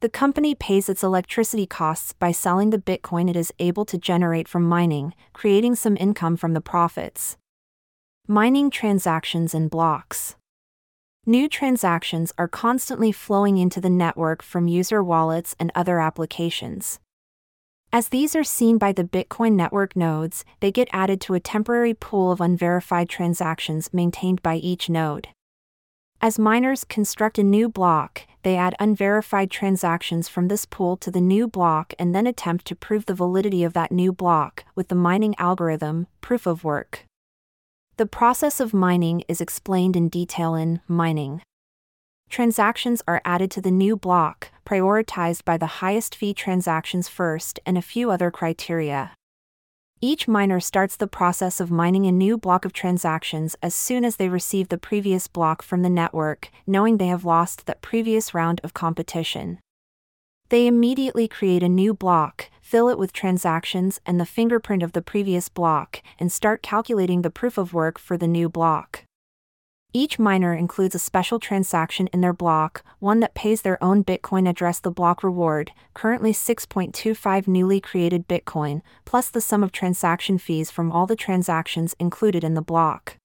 The 0.00 0.08
company 0.08 0.54
pays 0.54 0.88
its 0.88 1.02
electricity 1.02 1.66
costs 1.66 2.14
by 2.14 2.32
selling 2.32 2.70
the 2.70 2.78
Bitcoin 2.78 3.28
it 3.28 3.36
is 3.36 3.52
able 3.58 3.84
to 3.84 3.98
generate 3.98 4.48
from 4.48 4.62
mining, 4.62 5.12
creating 5.34 5.74
some 5.74 5.94
income 6.00 6.38
from 6.38 6.54
the 6.54 6.62
profits. 6.62 7.36
Mining 8.26 8.70
transactions 8.70 9.52
in 9.52 9.68
blocks. 9.68 10.36
New 11.26 11.50
transactions 11.50 12.32
are 12.38 12.48
constantly 12.48 13.12
flowing 13.12 13.58
into 13.58 13.82
the 13.82 13.90
network 13.90 14.42
from 14.42 14.68
user 14.68 15.04
wallets 15.04 15.54
and 15.60 15.70
other 15.74 16.00
applications. 16.00 16.98
As 17.92 18.10
these 18.10 18.36
are 18.36 18.44
seen 18.44 18.78
by 18.78 18.92
the 18.92 19.02
Bitcoin 19.02 19.54
network 19.54 19.96
nodes, 19.96 20.44
they 20.60 20.70
get 20.70 20.88
added 20.92 21.20
to 21.22 21.34
a 21.34 21.40
temporary 21.40 21.92
pool 21.92 22.30
of 22.30 22.40
unverified 22.40 23.08
transactions 23.08 23.92
maintained 23.92 24.42
by 24.42 24.56
each 24.56 24.88
node. 24.88 25.26
As 26.20 26.38
miners 26.38 26.84
construct 26.84 27.36
a 27.36 27.42
new 27.42 27.68
block, 27.68 28.22
they 28.44 28.54
add 28.54 28.76
unverified 28.78 29.50
transactions 29.50 30.28
from 30.28 30.46
this 30.46 30.66
pool 30.66 30.96
to 30.98 31.10
the 31.10 31.20
new 31.20 31.48
block 31.48 31.92
and 31.98 32.14
then 32.14 32.28
attempt 32.28 32.64
to 32.66 32.76
prove 32.76 33.06
the 33.06 33.14
validity 33.14 33.64
of 33.64 33.72
that 33.72 33.90
new 33.90 34.12
block 34.12 34.64
with 34.76 34.86
the 34.86 34.94
mining 34.94 35.34
algorithm, 35.36 36.06
proof 36.20 36.46
of 36.46 36.62
work. 36.62 37.06
The 37.96 38.06
process 38.06 38.60
of 38.60 38.72
mining 38.72 39.24
is 39.26 39.40
explained 39.40 39.96
in 39.96 40.08
detail 40.08 40.54
in 40.54 40.80
Mining 40.86 41.42
transactions 42.30 43.02
are 43.06 43.20
added 43.24 43.50
to 43.50 43.60
the 43.60 43.70
new 43.70 43.96
block, 43.96 44.48
prioritized 44.64 45.44
by 45.44 45.58
the 45.58 45.82
highest 45.82 46.14
fee 46.14 46.32
transactions 46.32 47.08
first 47.08 47.60
and 47.66 47.76
a 47.76 47.82
few 47.82 48.10
other 48.10 48.30
criteria. 48.30 49.12
Each 50.00 50.26
miner 50.26 50.60
starts 50.60 50.96
the 50.96 51.06
process 51.06 51.60
of 51.60 51.70
mining 51.70 52.06
a 52.06 52.12
new 52.12 52.38
block 52.38 52.64
of 52.64 52.72
transactions 52.72 53.54
as 53.62 53.74
soon 53.74 54.02
as 54.04 54.16
they 54.16 54.30
receive 54.30 54.68
the 54.68 54.78
previous 54.78 55.26
block 55.26 55.60
from 55.60 55.82
the 55.82 55.90
network, 55.90 56.50
knowing 56.66 56.96
they 56.96 57.08
have 57.08 57.26
lost 57.26 57.66
that 57.66 57.82
previous 57.82 58.32
round 58.32 58.62
of 58.64 58.72
competition. 58.72 59.58
They 60.48 60.66
immediately 60.66 61.28
create 61.28 61.62
a 61.62 61.68
new 61.68 61.92
block, 61.92 62.48
fill 62.62 62.88
it 62.88 62.98
with 62.98 63.12
transactions 63.12 64.00
and 64.06 64.18
the 64.18 64.24
fingerprint 64.24 64.82
of 64.82 64.92
the 64.92 65.02
previous 65.02 65.48
block, 65.48 66.00
and 66.18 66.32
start 66.32 66.62
calculating 66.62 67.20
the 67.20 67.30
proof 67.30 67.58
of 67.58 67.74
work 67.74 67.98
for 67.98 68.16
the 68.16 68.26
new 68.26 68.48
block. 68.48 69.04
Each 69.92 70.20
miner 70.20 70.54
includes 70.54 70.94
a 70.94 71.00
special 71.00 71.40
transaction 71.40 72.06
in 72.12 72.20
their 72.20 72.32
block, 72.32 72.84
one 73.00 73.18
that 73.20 73.34
pays 73.34 73.62
their 73.62 73.82
own 73.82 74.04
Bitcoin 74.04 74.48
address 74.48 74.78
the 74.78 74.90
block 74.92 75.24
reward, 75.24 75.72
currently 75.94 76.32
6.25 76.32 77.48
newly 77.48 77.80
created 77.80 78.28
Bitcoin, 78.28 78.82
plus 79.04 79.30
the 79.30 79.40
sum 79.40 79.64
of 79.64 79.72
transaction 79.72 80.38
fees 80.38 80.70
from 80.70 80.92
all 80.92 81.06
the 81.06 81.16
transactions 81.16 81.96
included 81.98 82.44
in 82.44 82.54
the 82.54 82.62
block. 82.62 83.16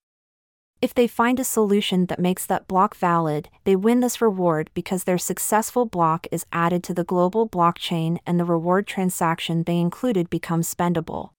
If 0.81 0.93
they 0.93 1.07
find 1.07 1.39
a 1.39 1.43
solution 1.43 2.07
that 2.07 2.19
makes 2.19 2.47
that 2.47 2.67
block 2.67 2.95
valid, 2.95 3.49
they 3.63 3.75
win 3.75 3.99
this 3.99 4.19
reward 4.19 4.71
because 4.73 5.03
their 5.03 5.19
successful 5.19 5.85
block 5.85 6.27
is 6.31 6.47
added 6.51 6.83
to 6.85 6.95
the 6.95 7.03
global 7.03 7.47
blockchain 7.47 8.17
and 8.25 8.39
the 8.39 8.43
reward 8.43 8.87
transaction 8.87 9.63
they 9.63 9.77
included 9.77 10.31
becomes 10.31 10.73
spendable. 10.73 11.29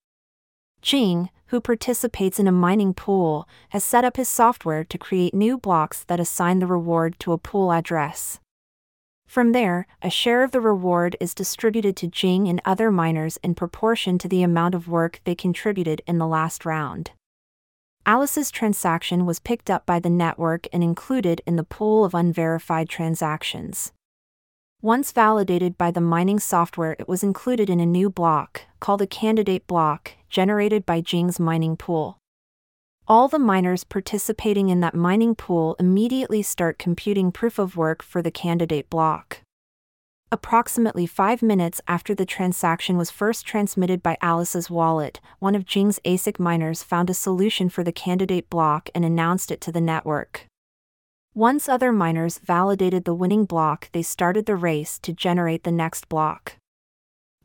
Jing, 0.82 1.30
who 1.48 1.60
participates 1.60 2.38
in 2.38 2.46
a 2.46 2.52
mining 2.52 2.94
pool, 2.94 3.48
has 3.70 3.84
set 3.84 4.04
up 4.04 4.16
his 4.16 4.28
software 4.28 4.84
to 4.84 4.98
create 4.98 5.34
new 5.34 5.56
blocks 5.58 6.04
that 6.04 6.20
assign 6.20 6.58
the 6.58 6.66
reward 6.66 7.18
to 7.20 7.32
a 7.32 7.38
pool 7.38 7.72
address. 7.72 8.40
From 9.26 9.52
there, 9.52 9.86
a 10.02 10.10
share 10.10 10.42
of 10.42 10.52
the 10.52 10.60
reward 10.60 11.16
is 11.20 11.34
distributed 11.34 11.96
to 11.96 12.06
Jing 12.06 12.48
and 12.48 12.62
other 12.64 12.90
miners 12.90 13.38
in 13.42 13.54
proportion 13.54 14.18
to 14.18 14.28
the 14.28 14.42
amount 14.42 14.74
of 14.74 14.88
work 14.88 15.20
they 15.24 15.34
contributed 15.34 16.00
in 16.06 16.18
the 16.18 16.26
last 16.26 16.64
round. 16.64 17.10
Alice's 18.06 18.52
transaction 18.52 19.26
was 19.26 19.40
picked 19.40 19.68
up 19.68 19.84
by 19.84 19.98
the 19.98 20.08
network 20.08 20.68
and 20.72 20.84
included 20.84 21.42
in 21.44 21.56
the 21.56 21.64
pool 21.64 22.04
of 22.04 22.14
unverified 22.14 22.88
transactions. 22.88 23.92
Once 24.82 25.10
validated 25.10 25.78
by 25.78 25.90
the 25.90 26.00
mining 26.00 26.38
software, 26.38 26.94
it 26.98 27.08
was 27.08 27.22
included 27.22 27.70
in 27.70 27.80
a 27.80 27.86
new 27.86 28.10
block, 28.10 28.62
called 28.78 29.00
a 29.00 29.06
candidate 29.06 29.66
block, 29.66 30.12
generated 30.28 30.84
by 30.84 31.00
Jing's 31.00 31.40
mining 31.40 31.76
pool. 31.76 32.18
All 33.08 33.26
the 33.26 33.38
miners 33.38 33.84
participating 33.84 34.68
in 34.68 34.80
that 34.80 34.94
mining 34.94 35.34
pool 35.34 35.76
immediately 35.78 36.42
start 36.42 36.78
computing 36.78 37.32
proof 37.32 37.58
of 37.58 37.76
work 37.76 38.02
for 38.02 38.20
the 38.20 38.30
candidate 38.30 38.90
block. 38.90 39.40
Approximately 40.30 41.06
five 41.06 41.40
minutes 41.40 41.80
after 41.88 42.14
the 42.14 42.26
transaction 42.26 42.98
was 42.98 43.10
first 43.10 43.46
transmitted 43.46 44.02
by 44.02 44.18
Alice's 44.20 44.68
wallet, 44.68 45.20
one 45.38 45.54
of 45.54 45.64
Jing's 45.64 46.00
ASIC 46.04 46.38
miners 46.38 46.82
found 46.82 47.08
a 47.08 47.14
solution 47.14 47.68
for 47.68 47.82
the 47.82 47.92
candidate 47.92 48.50
block 48.50 48.90
and 48.94 49.04
announced 49.04 49.50
it 49.50 49.60
to 49.62 49.72
the 49.72 49.80
network. 49.80 50.46
Once 51.36 51.68
other 51.68 51.92
miners 51.92 52.38
validated 52.38 53.04
the 53.04 53.12
winning 53.12 53.44
block, 53.44 53.90
they 53.92 54.00
started 54.00 54.46
the 54.46 54.56
race 54.56 54.98
to 54.98 55.12
generate 55.12 55.64
the 55.64 55.70
next 55.70 56.08
block. 56.08 56.56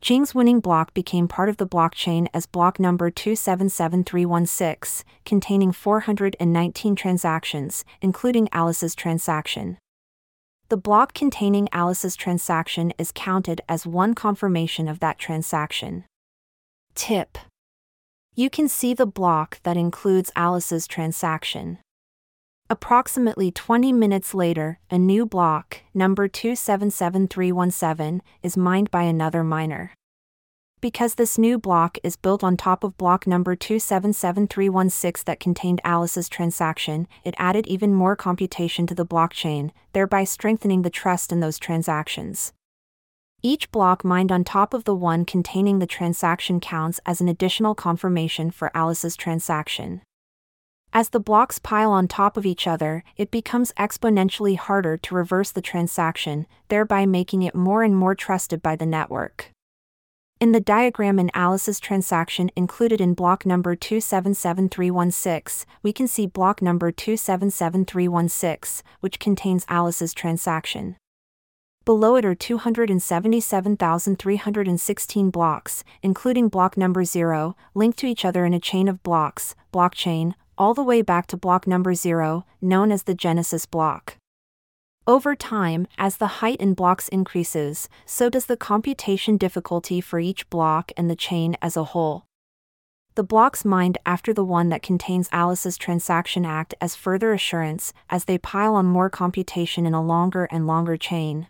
Jing's 0.00 0.34
winning 0.34 0.60
block 0.60 0.94
became 0.94 1.28
part 1.28 1.50
of 1.50 1.58
the 1.58 1.66
blockchain 1.66 2.26
as 2.32 2.46
block 2.46 2.80
number 2.80 3.10
277316, 3.10 5.04
containing 5.26 5.72
419 5.72 6.96
transactions, 6.96 7.84
including 8.00 8.48
Alice's 8.50 8.94
transaction. 8.94 9.76
The 10.70 10.78
block 10.78 11.12
containing 11.12 11.68
Alice's 11.70 12.16
transaction 12.16 12.94
is 12.96 13.12
counted 13.14 13.60
as 13.68 13.86
one 13.86 14.14
confirmation 14.14 14.88
of 14.88 15.00
that 15.00 15.18
transaction. 15.18 16.06
Tip 16.94 17.36
You 18.34 18.48
can 18.48 18.68
see 18.68 18.94
the 18.94 19.04
block 19.04 19.60
that 19.64 19.76
includes 19.76 20.32
Alice's 20.34 20.86
transaction. 20.86 21.76
Approximately 22.72 23.50
20 23.50 23.92
minutes 23.92 24.32
later, 24.32 24.78
a 24.90 24.96
new 24.96 25.26
block, 25.26 25.82
number 25.92 26.26
277317, 26.26 28.22
is 28.42 28.56
mined 28.56 28.90
by 28.90 29.02
another 29.02 29.44
miner. 29.44 29.92
Because 30.80 31.16
this 31.16 31.36
new 31.36 31.58
block 31.58 31.98
is 32.02 32.16
built 32.16 32.42
on 32.42 32.56
top 32.56 32.82
of 32.82 32.96
block 32.96 33.26
number 33.26 33.54
277316 33.54 35.24
that 35.26 35.38
contained 35.38 35.82
Alice's 35.84 36.30
transaction, 36.30 37.06
it 37.24 37.34
added 37.36 37.66
even 37.66 37.92
more 37.92 38.16
computation 38.16 38.86
to 38.86 38.94
the 38.94 39.04
blockchain, 39.04 39.70
thereby 39.92 40.24
strengthening 40.24 40.80
the 40.80 40.88
trust 40.88 41.30
in 41.30 41.40
those 41.40 41.58
transactions. 41.58 42.54
Each 43.42 43.70
block 43.70 44.02
mined 44.02 44.32
on 44.32 44.44
top 44.44 44.72
of 44.72 44.84
the 44.84 44.94
one 44.94 45.26
containing 45.26 45.78
the 45.78 45.86
transaction 45.86 46.58
counts 46.58 47.00
as 47.04 47.20
an 47.20 47.28
additional 47.28 47.74
confirmation 47.74 48.50
for 48.50 48.74
Alice's 48.74 49.14
transaction. 49.14 50.00
As 50.94 51.08
the 51.08 51.20
blocks 51.20 51.58
pile 51.58 51.90
on 51.90 52.06
top 52.06 52.36
of 52.36 52.44
each 52.44 52.66
other, 52.66 53.02
it 53.16 53.30
becomes 53.30 53.72
exponentially 53.78 54.58
harder 54.58 54.98
to 54.98 55.14
reverse 55.14 55.50
the 55.50 55.62
transaction, 55.62 56.46
thereby 56.68 57.06
making 57.06 57.42
it 57.42 57.54
more 57.54 57.82
and 57.82 57.96
more 57.96 58.14
trusted 58.14 58.62
by 58.62 58.76
the 58.76 58.84
network. 58.84 59.48
In 60.38 60.52
the 60.52 60.60
diagram 60.60 61.18
in 61.18 61.30
Alice's 61.32 61.80
transaction 61.80 62.50
included 62.56 63.00
in 63.00 63.14
block 63.14 63.46
number 63.46 63.74
277316, 63.74 65.66
we 65.82 65.94
can 65.94 66.06
see 66.06 66.26
block 66.26 66.60
number 66.60 66.92
277316, 66.92 68.84
which 69.00 69.18
contains 69.18 69.64
Alice's 69.70 70.12
transaction. 70.12 70.96
Below 71.86 72.16
it 72.16 72.24
are 72.24 72.34
277,316 72.34 75.30
blocks, 75.30 75.84
including 76.02 76.48
block 76.48 76.76
number 76.76 77.04
0, 77.04 77.56
linked 77.74 77.98
to 78.00 78.06
each 78.06 78.24
other 78.24 78.44
in 78.44 78.52
a 78.52 78.60
chain 78.60 78.88
of 78.88 79.02
blocks, 79.02 79.54
blockchain, 79.72 80.34
all 80.62 80.74
the 80.74 80.82
way 80.84 81.02
back 81.02 81.26
to 81.26 81.36
block 81.36 81.66
number 81.66 81.92
0, 81.92 82.46
known 82.60 82.92
as 82.92 83.02
the 83.02 83.16
Genesis 83.16 83.66
block. 83.66 84.16
Over 85.08 85.34
time, 85.34 85.88
as 85.98 86.18
the 86.18 86.38
height 86.38 86.60
in 86.60 86.74
blocks 86.74 87.08
increases, 87.08 87.88
so 88.06 88.30
does 88.30 88.46
the 88.46 88.56
computation 88.56 89.36
difficulty 89.36 90.00
for 90.00 90.20
each 90.20 90.48
block 90.50 90.92
and 90.96 91.10
the 91.10 91.16
chain 91.16 91.56
as 91.60 91.76
a 91.76 91.82
whole. 91.82 92.26
The 93.16 93.24
blocks 93.24 93.64
mined 93.64 93.98
after 94.06 94.32
the 94.32 94.44
one 94.44 94.68
that 94.68 94.84
contains 94.84 95.28
Alice's 95.32 95.76
transaction 95.76 96.46
act 96.46 96.76
as 96.80 96.94
further 96.94 97.32
assurance 97.32 97.92
as 98.08 98.26
they 98.26 98.38
pile 98.38 98.76
on 98.76 98.86
more 98.86 99.10
computation 99.10 99.84
in 99.84 99.94
a 99.94 100.00
longer 100.14 100.44
and 100.52 100.68
longer 100.68 100.96
chain. 100.96 101.48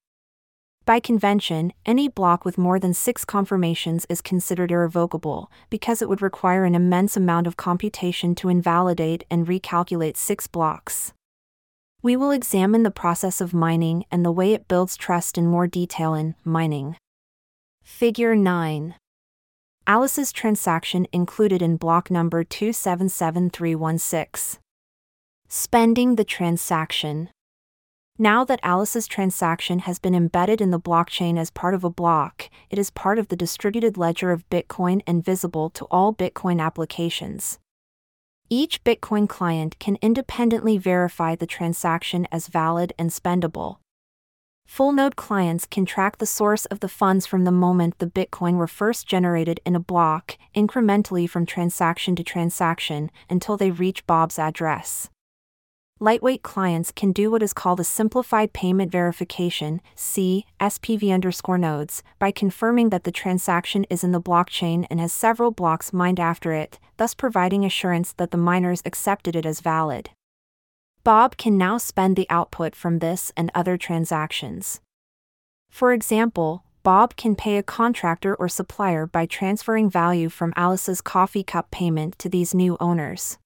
By 0.85 0.99
convention, 0.99 1.73
any 1.87 2.09
block 2.09 2.45
with 2.45 2.59
more 2.59 2.81
than 2.81 2.93
six 2.93 3.25
confirmations 3.25 4.05
is 4.09 4.21
considered 4.21 4.73
irrevocable, 4.73 5.49
because 5.71 6.03
it 6.03 6.09
would 6.09 6.21
require 6.21 6.65
an 6.65 6.75
immense 6.75 7.17
amount 7.17 7.47
of 7.47 7.57
computation 7.57 8.35
to 8.37 8.49
invalidate 8.49 9.23
and 9.31 9.47
recalculate 9.47 10.17
six 10.17 10.49
blocks. 10.49 11.13
We 12.03 12.17
will 12.17 12.33
examine 12.33 12.83
the 12.83 12.91
process 12.91 13.41
of 13.41 13.55
mining 13.55 14.07
and 14.11 14.25
the 14.25 14.33
way 14.33 14.55
it 14.55 14.67
builds 14.67 14.97
trust 14.97 15.39
in 15.39 15.47
more 15.47 15.69
detail 15.69 16.15
in 16.15 16.35
Mining. 16.43 16.97
Figure 17.85 18.35
9. 18.35 18.97
Alice's 19.87 20.33
transaction 20.33 21.07
included 21.13 21.63
in 21.63 21.77
block 21.77 22.11
number 22.11 22.43
277316. 22.43 24.59
Spending 25.47 26.17
the 26.17 26.25
transaction. 26.25 27.29
Now 28.19 28.45
that 28.45 28.61
Alice's 28.63 29.07
transaction 29.07 29.81
has 29.81 29.99
been 29.99 30.15
embedded 30.15 30.61
in 30.61 30.71
the 30.71 30.79
blockchain 30.79 31.39
as 31.39 31.51
part 31.51 31.73
of 31.73 31.83
a 31.83 31.91
block, 31.91 32.51
it 32.69 32.79
is 32.79 32.91
part 32.91 33.19
of 33.19 33.29
the 33.29 33.37
distributed 33.37 33.97
ledger 33.97 34.33
of 34.33 34.49
Bitcoin 34.51 35.01
and 35.07 35.25
visible 35.25 35.71
to 35.71 35.87
all 35.87 36.15
Bitcoin 36.15 36.61
applications. 36.61 37.59
Each 38.51 38.85
Bitcoin 38.85 39.27
client 39.27 39.79
can 39.79 39.97
independently 40.03 40.77
verify 40.77 41.35
the 41.35 41.47
transaction 41.47 42.29
as 42.31 42.49
valid 42.49 42.93
and 42.99 43.09
spendable. 43.09 43.79
Full 44.67 44.93
node 44.93 45.17
clients 45.17 45.65
can 45.65 45.87
track 45.87 46.19
the 46.19 46.27
source 46.27 46.67
of 46.67 46.81
the 46.81 46.89
funds 46.89 47.25
from 47.27 47.45
the 47.45 47.51
moment 47.51 47.99
the 47.99 48.07
Bitcoin 48.07 48.57
were 48.57 48.67
first 48.67 49.07
generated 49.07 49.59
in 49.65 49.75
a 49.75 49.81
block, 49.81 50.37
incrementally 50.55 51.29
from 51.29 51.47
transaction 51.47 52.15
to 52.17 52.23
transaction, 52.23 53.11
until 53.31 53.57
they 53.57 53.71
reach 53.71 54.07
Bob's 54.07 54.39
address. 54.39 55.09
Lightweight 56.01 56.43
clients 56.43 56.91
can 56.91 57.13
do 57.13 57.31
what 57.31 57.43
is 57.43 57.53
called 57.53 57.79
a 57.79 57.85
simplified 57.85 58.53
payment 58.53 58.91
verification, 58.91 59.81
SPV 59.97 61.13
underscore 61.15 61.59
nodes, 61.59 62.03
by 62.19 62.31
confirming 62.31 62.91
that 62.91 63.05
the 63.05 63.13
transaction 63.13 63.85
is 63.89 64.03
in 64.03 64.11
the 64.13 64.21
blockchain 64.21 64.85
and 64.91 64.99
has 64.99 65.13
several 65.13 65.53
blocks 65.53 65.93
mined 65.93 66.19
after 66.19 66.53
it, 66.53 66.81
thus 66.97 67.15
providing 67.15 67.65
assurance 67.65 68.13
that 68.15 68.33
the 68.33 68.37
miners 68.37 68.83
accepted 68.85 69.37
it 69.37 69.47
as 69.47 69.61
valid. 69.61 70.11
Bob 71.05 71.37
can 71.37 71.57
now 71.57 71.79
spend 71.79 72.17
the 72.17 72.31
output 72.31 72.75
from 72.75 72.99
this 72.99 73.33
and 73.37 73.51
other 73.55 73.77
transactions. 73.77 74.81
For 75.71 75.93
example, 75.93 76.65
Bob 76.83 77.15
can 77.17 77.37
pay 77.37 77.57
a 77.59 77.63
contractor 77.63 78.35
or 78.35 78.49
supplier 78.49 79.07
by 79.07 79.25
transferring 79.25 79.89
value 79.89 80.29
from 80.29 80.53
Alice's 80.57 81.01
coffee 81.01 81.45
cup 81.45 81.71
payment 81.71 82.19
to 82.19 82.29
these 82.29 82.55
new 82.55 82.77
owners. 82.81 83.39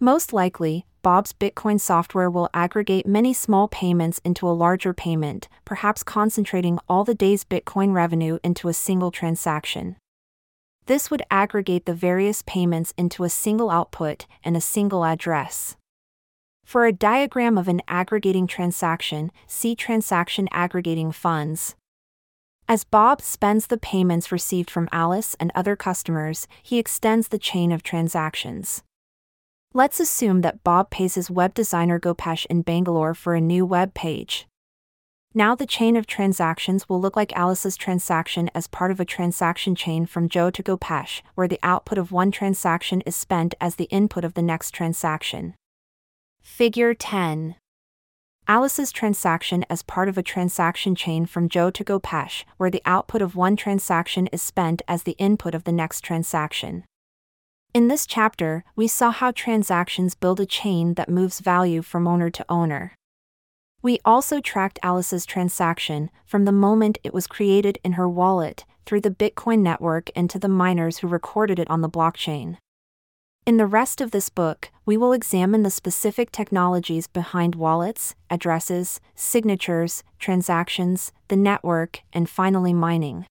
Most 0.00 0.32
likely, 0.32 0.86
Bob's 1.04 1.34
Bitcoin 1.34 1.78
software 1.78 2.30
will 2.30 2.48
aggregate 2.54 3.06
many 3.06 3.34
small 3.34 3.68
payments 3.68 4.22
into 4.24 4.48
a 4.48 4.56
larger 4.56 4.94
payment, 4.94 5.50
perhaps 5.66 6.02
concentrating 6.02 6.78
all 6.88 7.04
the 7.04 7.14
day's 7.14 7.44
Bitcoin 7.44 7.92
revenue 7.92 8.38
into 8.42 8.68
a 8.68 8.72
single 8.72 9.10
transaction. 9.10 9.96
This 10.86 11.10
would 11.10 11.22
aggregate 11.30 11.84
the 11.84 11.92
various 11.92 12.40
payments 12.46 12.94
into 12.96 13.22
a 13.22 13.28
single 13.28 13.68
output 13.68 14.24
and 14.42 14.56
a 14.56 14.62
single 14.62 15.04
address. 15.04 15.76
For 16.64 16.86
a 16.86 16.92
diagram 16.92 17.58
of 17.58 17.68
an 17.68 17.82
aggregating 17.86 18.46
transaction, 18.46 19.30
see 19.46 19.76
Transaction 19.76 20.48
Aggregating 20.52 21.12
Funds. 21.12 21.76
As 22.66 22.84
Bob 22.84 23.20
spends 23.20 23.66
the 23.66 23.76
payments 23.76 24.32
received 24.32 24.70
from 24.70 24.88
Alice 24.90 25.36
and 25.38 25.52
other 25.54 25.76
customers, 25.76 26.48
he 26.62 26.78
extends 26.78 27.28
the 27.28 27.38
chain 27.38 27.72
of 27.72 27.82
transactions. 27.82 28.82
Let's 29.76 29.98
assume 29.98 30.42
that 30.42 30.62
Bob 30.62 30.90
pays 30.90 31.16
his 31.16 31.32
web 31.32 31.52
designer 31.52 31.98
Gopesh 31.98 32.46
in 32.46 32.62
Bangalore 32.62 33.12
for 33.12 33.34
a 33.34 33.40
new 33.40 33.66
web 33.66 33.92
page. 33.92 34.46
Now 35.34 35.56
the 35.56 35.66
chain 35.66 35.96
of 35.96 36.06
transactions 36.06 36.88
will 36.88 37.00
look 37.00 37.16
like 37.16 37.32
Alice's 37.32 37.76
transaction 37.76 38.52
as 38.54 38.68
part 38.68 38.92
of 38.92 39.00
a 39.00 39.04
transaction 39.04 39.74
chain 39.74 40.06
from 40.06 40.28
Joe 40.28 40.50
to 40.50 40.62
Gopesh, 40.62 41.22
where 41.34 41.48
the 41.48 41.58
output 41.64 41.98
of 41.98 42.12
one 42.12 42.30
transaction 42.30 43.00
is 43.00 43.16
spent 43.16 43.56
as 43.60 43.74
the 43.74 43.86
input 43.86 44.24
of 44.24 44.34
the 44.34 44.42
next 44.42 44.70
transaction. 44.70 45.54
Figure 46.40 46.94
10. 46.94 47.56
Alice's 48.46 48.92
transaction 48.92 49.64
as 49.68 49.82
part 49.82 50.08
of 50.08 50.16
a 50.16 50.22
transaction 50.22 50.94
chain 50.94 51.26
from 51.26 51.48
Joe 51.48 51.72
to 51.72 51.82
Gopesh, 51.82 52.44
where 52.58 52.70
the 52.70 52.82
output 52.86 53.22
of 53.22 53.34
one 53.34 53.56
transaction 53.56 54.28
is 54.28 54.40
spent 54.40 54.82
as 54.86 55.02
the 55.02 55.16
input 55.18 55.52
of 55.52 55.64
the 55.64 55.72
next 55.72 56.02
transaction. 56.02 56.84
In 57.74 57.88
this 57.88 58.06
chapter, 58.06 58.62
we 58.76 58.86
saw 58.86 59.10
how 59.10 59.32
transactions 59.32 60.14
build 60.14 60.38
a 60.38 60.46
chain 60.46 60.94
that 60.94 61.08
moves 61.08 61.40
value 61.40 61.82
from 61.82 62.06
owner 62.06 62.30
to 62.30 62.46
owner. 62.48 62.92
We 63.82 63.98
also 64.04 64.40
tracked 64.40 64.78
Alice's 64.84 65.26
transaction 65.26 66.08
from 66.24 66.44
the 66.44 66.52
moment 66.52 66.98
it 67.02 67.12
was 67.12 67.26
created 67.26 67.80
in 67.82 67.94
her 67.94 68.08
wallet 68.08 68.64
through 68.86 69.00
the 69.00 69.10
Bitcoin 69.10 69.58
network 69.58 70.08
and 70.14 70.30
to 70.30 70.38
the 70.38 70.46
miners 70.46 70.98
who 70.98 71.08
recorded 71.08 71.58
it 71.58 71.68
on 71.68 71.80
the 71.80 71.90
blockchain. 71.90 72.58
In 73.44 73.56
the 73.56 73.66
rest 73.66 74.00
of 74.00 74.12
this 74.12 74.28
book, 74.28 74.70
we 74.86 74.96
will 74.96 75.12
examine 75.12 75.64
the 75.64 75.68
specific 75.68 76.30
technologies 76.30 77.08
behind 77.08 77.56
wallets, 77.56 78.14
addresses, 78.30 79.00
signatures, 79.16 80.04
transactions, 80.20 81.10
the 81.26 81.36
network, 81.36 82.02
and 82.12 82.30
finally 82.30 82.72
mining. 82.72 83.26